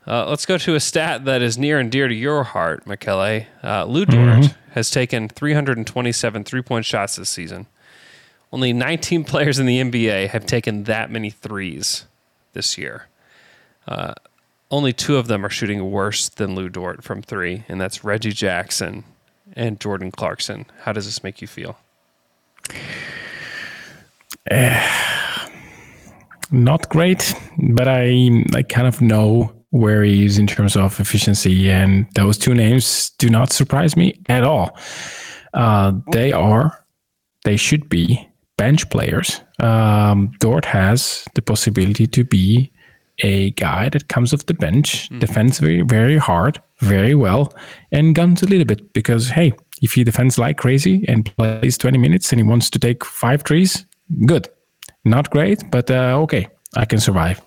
[0.07, 3.45] Uh, let's go to a stat that is near and dear to your heart, Michele.
[3.63, 7.67] Uh, Lu Dort has taken 327 three point shots this season.
[8.51, 12.05] Only 19 players in the NBA have taken that many threes
[12.53, 13.07] this year.
[13.87, 14.15] Uh,
[14.71, 18.31] only two of them are shooting worse than Lu Dort from three, and that's Reggie
[18.31, 19.03] Jackson
[19.53, 20.65] and Jordan Clarkson.
[20.81, 21.77] How does this make you feel?
[26.51, 31.69] Not great, but I I kind of know where he is in terms of efficiency,
[31.69, 34.77] and those two names do not surprise me at all.
[35.53, 36.85] Uh, they are,
[37.43, 38.27] they should be
[38.57, 39.41] bench players.
[39.59, 42.71] Um, Dort has the possibility to be
[43.19, 47.53] a guy that comes off the bench, defends very, very hard, very well,
[47.91, 51.97] and guns a little bit because, hey, if he defends like crazy and plays 20
[51.97, 53.85] minutes and he wants to take five trees,
[54.25, 54.49] good.
[55.05, 57.39] Not great, but uh, okay, I can survive.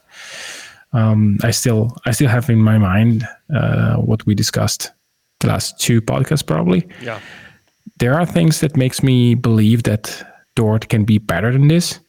[0.92, 4.92] Um, I still, I still have in my mind uh, what we discussed
[5.40, 7.18] the last two podcasts, probably Yeah.
[8.00, 10.24] there are things that makes me believe that
[10.56, 12.00] Dort can be better than this,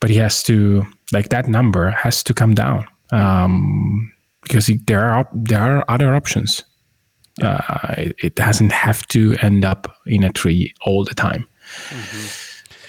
[0.00, 4.12] but he has to like that number has to come down um,
[4.42, 6.64] because he, there are there are other options.
[7.42, 11.46] Uh, it, it doesn't have to end up in a tree all the time,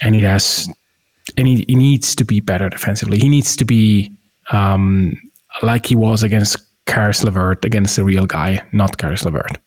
[0.00, 0.68] and it has
[1.36, 3.18] and he, he needs to be better defensively.
[3.18, 4.10] He needs to be
[4.50, 5.20] um,
[5.62, 6.56] like he was against
[6.86, 9.58] Caris LeVert against the real guy, not Caris LeVert.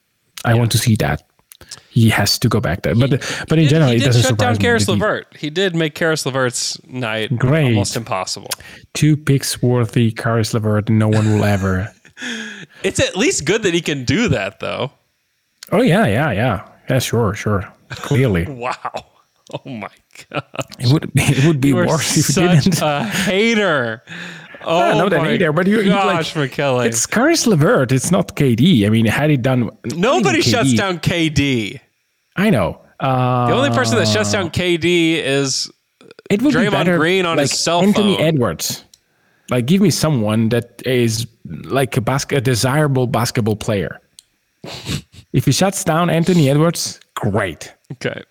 [0.46, 1.24] I want to see that.
[1.92, 3.10] He has to go back there, but
[3.48, 4.58] but in general, he it did doesn't shut down.
[4.58, 5.38] Caris that he- LeVert.
[5.38, 7.66] He did make Caris LeVert's night Great.
[7.66, 8.50] almost impossible.
[8.94, 11.92] Two picks worthy Caris LeVert, no one will ever.
[12.84, 14.92] It's at least good that he can do that, though.
[15.72, 17.00] Oh yeah, yeah, yeah, yeah.
[17.00, 17.72] Sure, sure.
[17.90, 19.06] Clearly, Wow.
[19.54, 19.90] Oh my
[20.30, 20.44] god.
[20.80, 22.82] it would it would be You worse if you didn't.
[22.82, 24.04] a hater.
[24.64, 26.82] Oh, Yeah, not an my hater, but you, like gosh, Michele.
[26.82, 27.92] it's Caris LeVert.
[27.92, 28.86] It's not KD.
[28.86, 31.80] I mean, had he done Nobody KD, shuts down KD.
[32.36, 32.80] I know.
[33.00, 35.72] Uh, The only person that shuts down KD is
[36.30, 38.26] it would be Draymond better, Green on like his cell Anthony phone.
[38.26, 38.86] Edwards.
[39.50, 41.28] Like, give me someone that is
[41.66, 44.00] like a, bas- a desirable basketball player.
[45.34, 47.74] if he shuts down Anthony Edwards, great.
[47.94, 48.22] okay.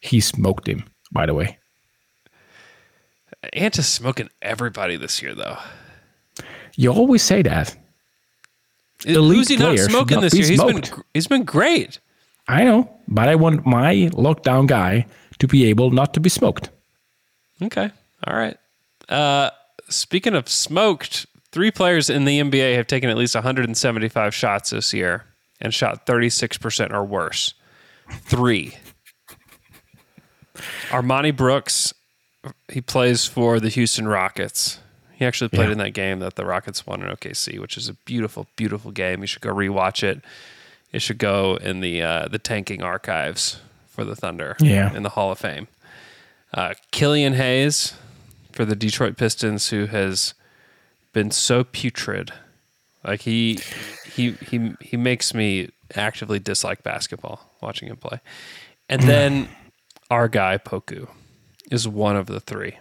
[0.00, 0.84] He smoked him,
[1.14, 1.56] by the way.
[3.54, 5.58] Ant is smoking everybody this year, though.
[6.76, 7.74] You always say that.
[9.04, 10.46] Who's Elite he not smoking not this year?
[10.46, 10.82] He's been
[11.14, 12.00] he's been great.
[12.48, 15.06] I know, but I want my lockdown guy
[15.38, 16.70] to be able not to be smoked.
[17.62, 17.90] Okay.
[18.26, 18.56] All right.
[19.08, 19.50] Uh,
[19.88, 24.92] speaking of smoked, three players in the NBA have taken at least 175 shots this
[24.92, 25.24] year
[25.60, 27.54] and shot 36% or worse.
[28.10, 28.74] Three.
[30.90, 31.92] Armoni Brooks,
[32.72, 34.78] he plays for the Houston Rockets.
[35.12, 35.72] He actually played Yeah.
[35.72, 39.20] in that game that the Rockets won in OKC, which is a beautiful, beautiful game.
[39.20, 40.22] You should go rewatch it.
[40.92, 44.56] It should go in the uh, the tanking archives for the Thunder.
[44.60, 44.94] Yeah.
[44.94, 45.68] in the Hall of Fame.
[46.52, 47.94] Uh, Killian Hayes
[48.52, 50.34] for the Detroit Pistons, who has
[51.12, 52.32] been so putrid.
[53.04, 53.58] Like he
[54.06, 58.20] he he he makes me actively dislike basketball watching him play.
[58.88, 59.48] And then
[60.10, 61.08] our guy Poku
[61.70, 62.76] is one of the three.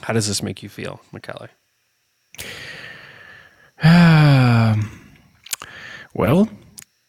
[0.00, 1.48] How does this make you feel, Michele?
[3.82, 4.90] Um,
[6.14, 6.48] well,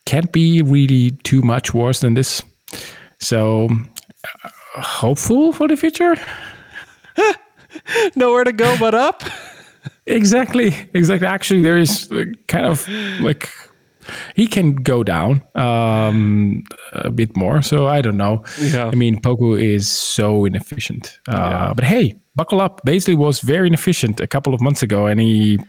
[0.05, 2.41] can't be really too much worse than this.
[3.19, 3.69] So,
[4.43, 4.49] uh,
[4.81, 6.15] hopeful for the future.
[8.15, 9.23] Nowhere to go but up.
[10.05, 11.27] Exactly, exactly.
[11.27, 12.07] Actually, there is
[12.47, 12.87] kind of
[13.19, 13.49] like
[14.35, 17.61] he can go down um, a bit more.
[17.61, 18.43] So I don't know.
[18.59, 18.87] Yeah.
[18.87, 21.19] I mean, Poku is so inefficient.
[21.27, 22.81] Uh, But hey, buckle up.
[22.85, 25.59] Bazley was very inefficient a couple of months ago, and he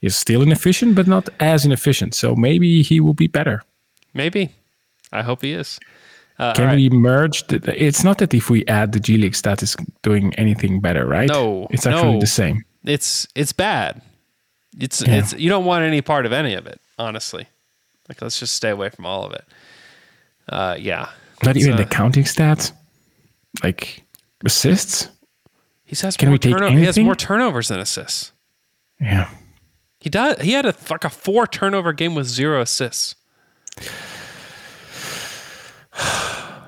[0.00, 2.14] is still inefficient, but not as inefficient.
[2.14, 3.62] So maybe he will be better.
[4.14, 4.50] Maybe.
[5.12, 5.78] I hope he is.
[6.38, 6.76] Uh, Can right.
[6.76, 7.46] we merge?
[7.46, 11.06] The, it's not that if we add the G League stat is doing anything better,
[11.06, 11.28] right?
[11.28, 12.20] No, it's actually no.
[12.20, 12.62] the same.
[12.84, 14.02] It's it's bad.
[14.78, 15.16] It's Yeah.
[15.18, 17.46] it's you don't want any part of any of it, honestly.
[18.08, 19.44] Like let's just stay away from all of it.
[20.48, 21.10] Uh, yeah.
[21.44, 22.72] Not even uh, the counting stats,
[23.62, 24.02] like
[24.44, 25.08] assists.
[25.84, 28.32] He has Can more we take turno- He has more turnovers than assists.
[29.00, 29.28] Yeah.
[30.00, 30.40] He does.
[30.40, 33.16] He had a like a four turnover game with zero assists.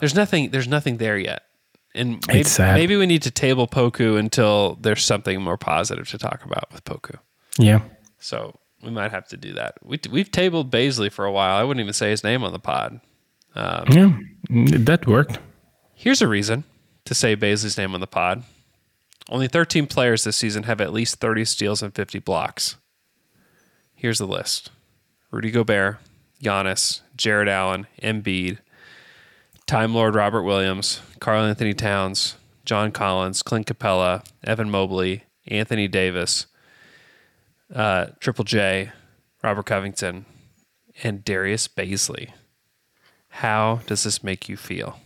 [0.01, 0.51] There's nothing.
[0.51, 1.43] There's nothing there yet,
[1.95, 2.75] and maybe, It's sad.
[2.75, 6.85] maybe we need to table Poku until there's something more positive to talk about with
[6.85, 7.17] Poku.
[7.59, 7.81] Yeah.
[8.19, 9.75] So we might have to do that.
[9.83, 11.57] We we've tabled Bazley for a while.
[11.57, 13.01] I wouldn't even say his name on the pod.
[13.55, 14.19] Um, Yeah.
[14.51, 15.39] Mm, That worked.
[15.95, 16.65] Here's a reason
[17.05, 18.45] to say Bazley's name on the pod.
[19.29, 22.77] Only 13 players this season have at least 30 steals and 50 blocks.
[23.95, 24.71] Here's the list
[25.31, 25.99] Rudy Gobert,
[26.43, 28.59] Giannis, Jarrett Allen, Embiid,
[29.67, 36.47] Time Lord Robert Williams, Karl-Anthony Towns, John Collins, Clint Capela, Evan Mobley, Anthony Davis,
[37.75, 38.91] uh, Triple J,
[39.43, 40.27] Robert Covington,
[41.03, 42.31] and Darius Bazley.
[43.29, 44.99] How does this make you feel?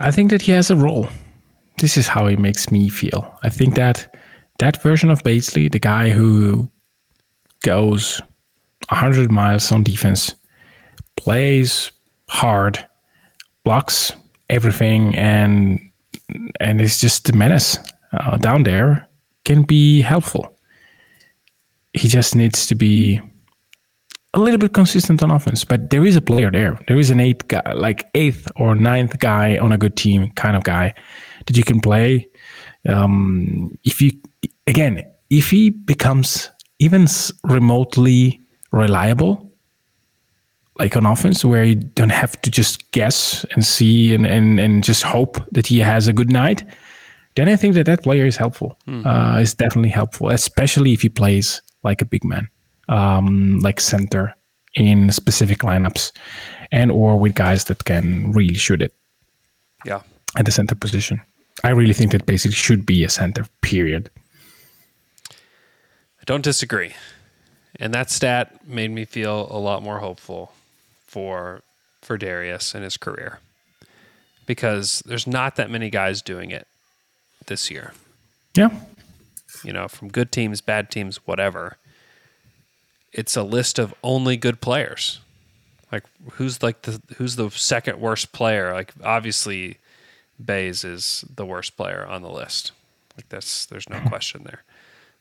[0.00, 1.08] I think that he has a role.
[1.78, 3.38] This is how he makes me feel.
[3.42, 4.14] I think that
[4.58, 6.70] that version of Bazley, the guy who
[7.62, 8.20] goes
[8.88, 10.34] 100 miles on defense,
[11.16, 11.90] plays
[12.28, 12.86] hard,
[13.64, 14.12] blocks
[14.48, 15.80] everything, and
[16.60, 17.78] and is just a menace
[18.12, 19.08] uh, down there,
[19.44, 20.56] can be helpful.
[21.92, 23.20] He just needs to be
[24.34, 26.78] a little bit consistent on offense, but there is a player there.
[26.86, 30.56] There is an eighth guy, like eighth or ninth guy on a good team, kind
[30.56, 30.94] of guy
[31.46, 32.28] that you can play.
[32.88, 34.12] Um, if you
[34.66, 37.06] again, if he becomes even
[37.44, 38.40] remotely
[38.72, 39.52] reliable,
[40.78, 44.84] like on offense, where you don't have to just guess and see and and, and
[44.84, 46.62] just hope that he has a good night,
[47.36, 48.78] then I think that that player is helpful.
[48.86, 49.06] Mm-hmm.
[49.06, 52.48] Uh, is definitely helpful, especially if he plays like a big man
[52.90, 54.34] um, like center
[54.74, 56.12] in specific lineups
[56.70, 58.94] and or with guys that can really shoot it.
[59.86, 60.02] Yeah.
[60.36, 61.22] At the center position.
[61.64, 64.10] I really think that Bazley should be a center, period.
[65.30, 66.94] I don't disagree.
[67.78, 70.52] And that stat made me feel a lot more hopeful
[71.06, 71.62] for
[72.02, 73.40] for Darius and his career.
[74.46, 76.66] Because there's not that many guys doing it
[77.46, 77.92] this year.
[78.54, 78.70] Yeah.
[79.64, 81.76] You know, from good teams, bad teams, whatever
[83.12, 85.20] it's a list of only good players.
[85.90, 88.72] Like who's like the who's the second worst player?
[88.72, 89.78] Like obviously
[90.42, 92.72] Bays is the worst player on the list.
[93.16, 94.08] Like that's there's no mm-hmm.
[94.08, 94.62] question there.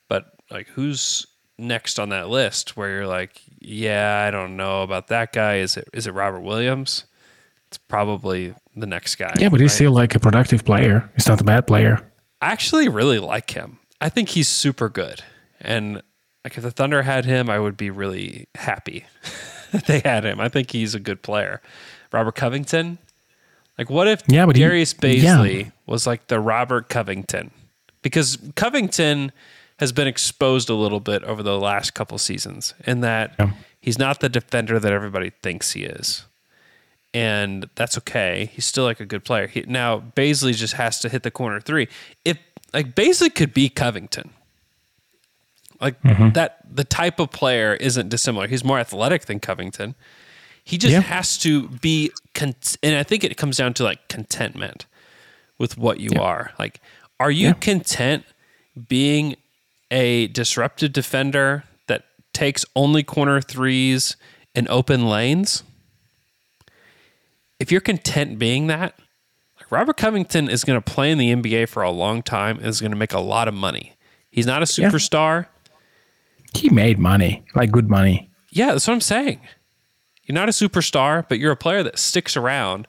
[0.07, 1.25] But like who's
[1.57, 5.57] next on that list where you're like, yeah, I don't know about that guy.
[5.57, 7.05] Is it is it Robert Williams?
[7.67, 9.33] It's probably the next guy.
[9.39, 9.75] Yeah, but he's right?
[9.75, 11.09] still like a productive player.
[11.15, 12.08] He's not a bad player.
[12.41, 13.79] I actually really like him.
[14.01, 15.23] I think he's super good.
[15.59, 16.01] And
[16.43, 19.05] like if the Thunder had him, I would be really happy
[19.71, 20.39] that they had him.
[20.39, 21.61] I think he's a good player.
[22.11, 22.97] Robert Covington.
[23.77, 25.71] Like what if yeah, but Darius he, Bazley yeah.
[25.85, 27.51] was like the Robert Covington?
[28.01, 29.31] Because Covington
[29.77, 33.51] has been exposed a little bit over the last couple seasons in that yeah.
[33.79, 36.25] he's not the defender that everybody thinks he is.
[37.13, 38.51] And that's okay.
[38.53, 39.47] He's still like a good player.
[39.47, 41.87] He, now Bazley just has to hit the corner three.
[42.23, 42.37] If
[42.73, 44.29] like Bazley could be Covington,
[45.81, 46.29] like mm-hmm.
[46.31, 48.47] that, the type of player isn't dissimilar.
[48.47, 49.95] He's more athletic than Covington.
[50.63, 51.01] He just yeah.
[51.01, 54.85] has to be, and I think it comes down to like contentment
[55.57, 56.21] with what you yeah.
[56.21, 56.51] are.
[56.59, 56.79] Like,
[57.19, 57.53] are you yeah.
[57.53, 58.23] content
[58.87, 59.35] being
[59.89, 64.15] a disruptive defender that takes only corner threes
[64.53, 65.63] and open lanes?
[67.59, 68.97] If you're content being that,
[69.57, 72.67] like Robert Covington is going to play in the NBA for a long time and
[72.67, 73.95] is going to make a lot of money.
[74.31, 75.47] He's not a superstar.
[76.53, 78.29] He made money, like good money.
[78.51, 79.41] Yeah, that's what I'm saying.
[80.23, 82.87] You're not a superstar, but you're a player that sticks around.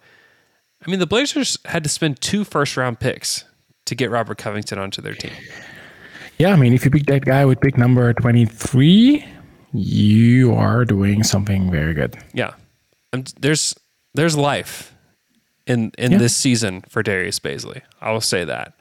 [0.86, 3.44] I mean, the Blazers had to spend two first round picks
[3.86, 5.32] to get Robert Covington onto their team.
[6.38, 9.24] Yeah, I mean, if you pick that guy with pick number 23,
[9.72, 12.16] you are doing something very good.
[12.32, 12.54] Yeah.
[13.12, 13.74] And there's
[14.14, 14.94] there's life
[15.66, 16.18] in in yeah.
[16.18, 17.82] this season for Darius Bazley.
[18.00, 18.74] I will say that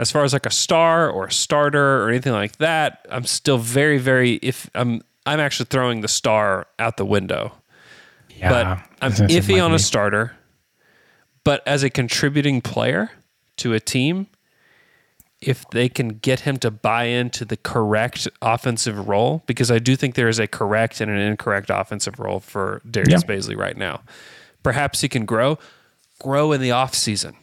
[0.00, 3.58] as far as like a star or a starter or anything like that, I'm still
[3.58, 7.52] very, very if I'm I'm actually throwing the star out the window.
[8.34, 8.66] Yeah, but
[9.02, 10.34] I'm iffy on a starter.
[11.44, 13.10] But as a contributing player
[13.58, 14.28] to a team,
[15.42, 19.96] if they can get him to buy into the correct offensive role, because I do
[19.96, 23.36] think there is a correct and an incorrect offensive role for Darius yeah.
[23.36, 24.00] Bazley right now.
[24.62, 25.58] Perhaps he can grow,
[26.18, 27.36] grow in the off season.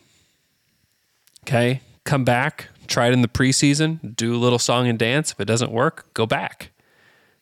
[1.43, 5.31] Okay come back, try it in the preseason, do a little song and dance.
[5.31, 6.71] If it doesn't work, go back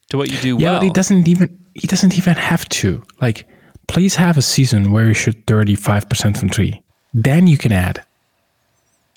[0.09, 0.81] to what you do yeah, well.
[0.81, 3.01] he doesn't even he doesn't even have to.
[3.21, 3.47] Like,
[3.87, 6.81] please have a season where you shoot thirty five percent from three.
[7.13, 8.03] Then you can add.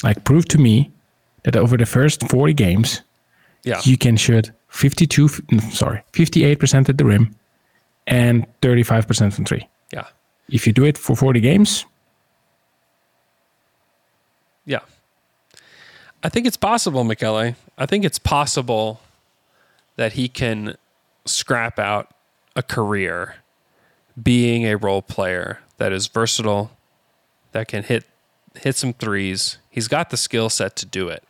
[0.05, 0.93] Like, prove to me
[1.43, 3.01] that over the first forty games,
[3.65, 3.81] yeah.
[3.83, 5.29] you can shoot fifty two.
[5.73, 7.35] Sorry, fifty eight percent at the rim,
[8.07, 9.67] and thirty five percent from three.
[10.49, 11.84] If you do it for forty games.
[14.64, 14.80] Yeah.
[16.22, 17.55] I think it's possible, Michele.
[17.78, 19.01] I think it's possible
[19.96, 20.76] that he can
[21.24, 22.11] scrap out
[22.57, 23.36] a career
[24.20, 26.70] being a role player that is versatile,
[27.53, 28.05] that can hit
[28.57, 29.59] hit some threes.
[29.70, 31.22] He's got the skill set to do it.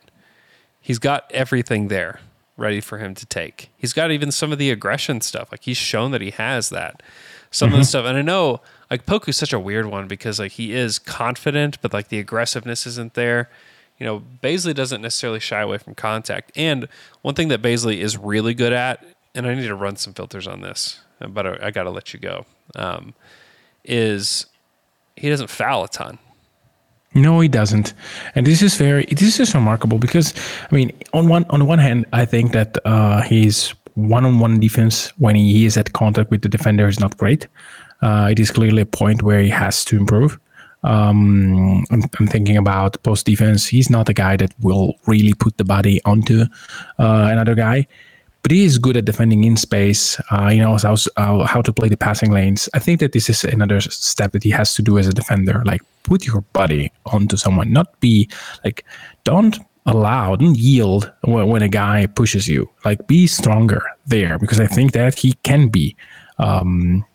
[0.81, 2.19] He's got everything there
[2.57, 3.69] ready for him to take.
[3.77, 5.51] He's got even some of the aggression stuff.
[5.51, 7.03] Like he's shown that he has that.
[7.51, 7.75] Some mm-hmm.
[7.75, 7.87] of the mm-hmm.
[7.87, 8.05] stuff.
[8.05, 11.93] And I know like Poku's such a weird one because like he is confident, but
[11.93, 13.49] like the aggressiveness isn't there
[13.99, 16.53] you know, Bazley doesn't necessarily shy away from contact.
[16.55, 16.87] And
[17.21, 20.47] one thing that Bazley is really good at and I need to run some filters
[20.47, 22.45] on this, but I, I got to let you go.
[22.75, 23.13] Um,
[23.83, 24.47] is
[25.15, 26.17] he doesn't foul a ton.
[27.15, 27.95] No, he doesn't,
[28.35, 30.33] and this is very this is remarkable because
[30.71, 35.35] I mean, on one on one hand, I think that uh, his one-on-one defense when
[35.35, 37.47] he is at contact with the defender is not great.
[38.01, 40.39] Uh, it is clearly a point where he has to improve.
[40.83, 43.67] Um, I'm, I'm, thinking about post defense.
[43.67, 46.43] He's not a guy that will really put the body onto
[46.97, 47.85] uh, another guy
[48.41, 50.19] but he is good at defending in space.
[50.31, 52.69] Uh, he knows how, how to play the passing lanes.
[52.73, 55.61] I think that this is another step that he has to do as a defender.
[55.65, 58.29] Like put your body onto someone, not be
[58.63, 58.85] like
[59.23, 62.69] don't allow, don't yield when, when a guy pushes you.
[62.85, 65.95] Like be stronger there because I think that he can be.
[66.37, 67.05] Um,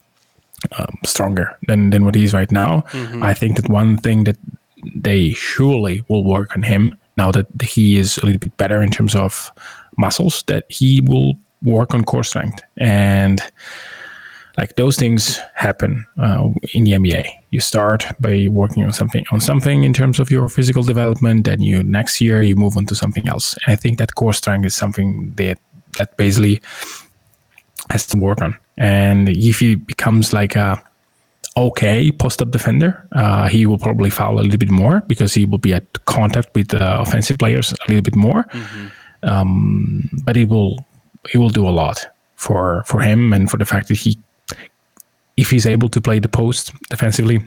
[0.73, 2.83] um, stronger than, than what he is right now.
[2.93, 3.23] Mm-hmm.
[3.23, 4.37] I think that one thing that
[4.95, 8.91] they surely will work on him now that he is a little bit better in
[8.91, 9.53] terms of
[9.97, 13.41] muscles that he will work on core strength and
[14.59, 17.27] like those things happen uh, in the NBA.
[17.51, 21.61] You start by working on something on something in terms of your physical development, then
[21.61, 23.57] you next year you move on to something else.
[23.65, 25.59] And I think that core strength is something that
[25.99, 26.63] that basically
[27.91, 28.57] has to work on.
[28.77, 30.83] And if he becomes like a
[31.57, 35.45] okay post up defender, uh, he will probably foul a little bit more because he
[35.45, 38.45] will be at contact with uh, offensive players a little bit more.
[38.45, 38.87] Mm-hmm
[39.25, 40.85] um, but he will
[41.31, 42.07] he will do a lot
[42.37, 44.19] for for him and for the fact that he
[45.37, 47.43] if he's able to play the post defensively,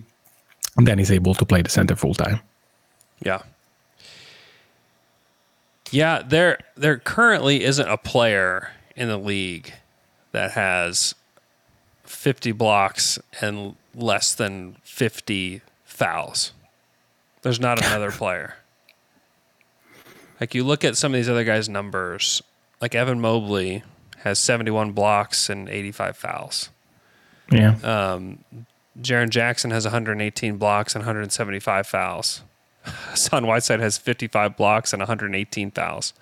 [0.75, 2.39] then he's able to play the center full time.
[3.23, 3.43] Yeah.
[5.91, 9.73] Yeah, there there currently isn't a player in the league
[10.37, 11.15] that has
[12.03, 16.51] 50 blocks and less than 50 fouls.
[17.41, 18.57] There's not another player.
[20.39, 22.43] Like you look at some of these other guys' numbers,
[22.79, 23.81] like Evan Mobley
[24.17, 26.69] has 71 blocks and 85 fouls.
[27.51, 27.75] Yeah.
[27.83, 28.43] Um,
[29.01, 32.43] Jaren Jackson has 118 blocks and 175 fouls.
[32.83, 36.13] Hassan Whiteside has 55 blocks and 118 fouls.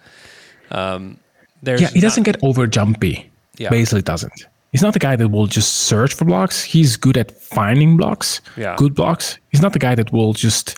[0.71, 1.19] Um,
[1.61, 3.29] yeah, he doesn't get over jumpy.
[3.57, 3.69] Yeah.
[3.69, 4.47] Basically, doesn't.
[4.71, 6.61] He's not the guy that will just search for blocks.
[6.61, 8.75] He's good at finding blocks, yeah.
[8.77, 9.37] good blocks.
[9.49, 10.77] He's not the guy that will just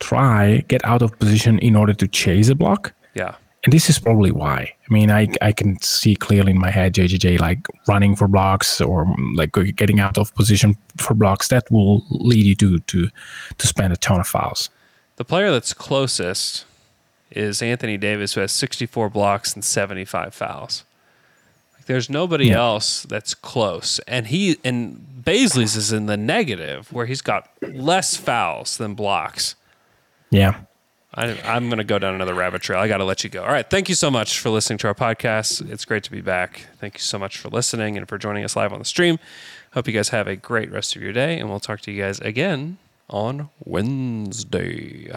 [0.00, 2.92] try get out of position in order to chase a block.
[3.14, 3.36] Yeah.
[3.64, 4.72] And this is probably why.
[4.88, 8.80] I mean, I I can see clearly in my head JJJ like running for blocks
[8.80, 11.48] or mm, like getting out of position for blocks.
[11.48, 13.08] That will lead you to to
[13.56, 14.70] to spend a ton of fouls.
[15.16, 16.66] The player that's closest
[17.30, 20.84] is Anthony Davis, who has 64 blocks and 75 fouls.
[21.88, 22.58] There's nobody yeah.
[22.58, 28.14] else that's close, and he and Bazley's is in the negative, where he's got less
[28.14, 29.54] fouls than blocks.
[30.30, 30.60] Yeah.
[31.14, 32.78] I, am going to go down another rabbit trail.
[32.78, 33.42] I got to let you go.
[33.42, 33.68] All right.
[33.68, 35.66] Thank you so much for listening to our podcast.
[35.70, 36.66] It's great to be back.
[36.78, 39.18] Thank you so much for listening and for joining us live on the stream.
[39.72, 42.02] Hope you guys have a great rest of your day, and we'll talk to you
[42.02, 42.76] guys again
[43.08, 45.16] on Wednesday.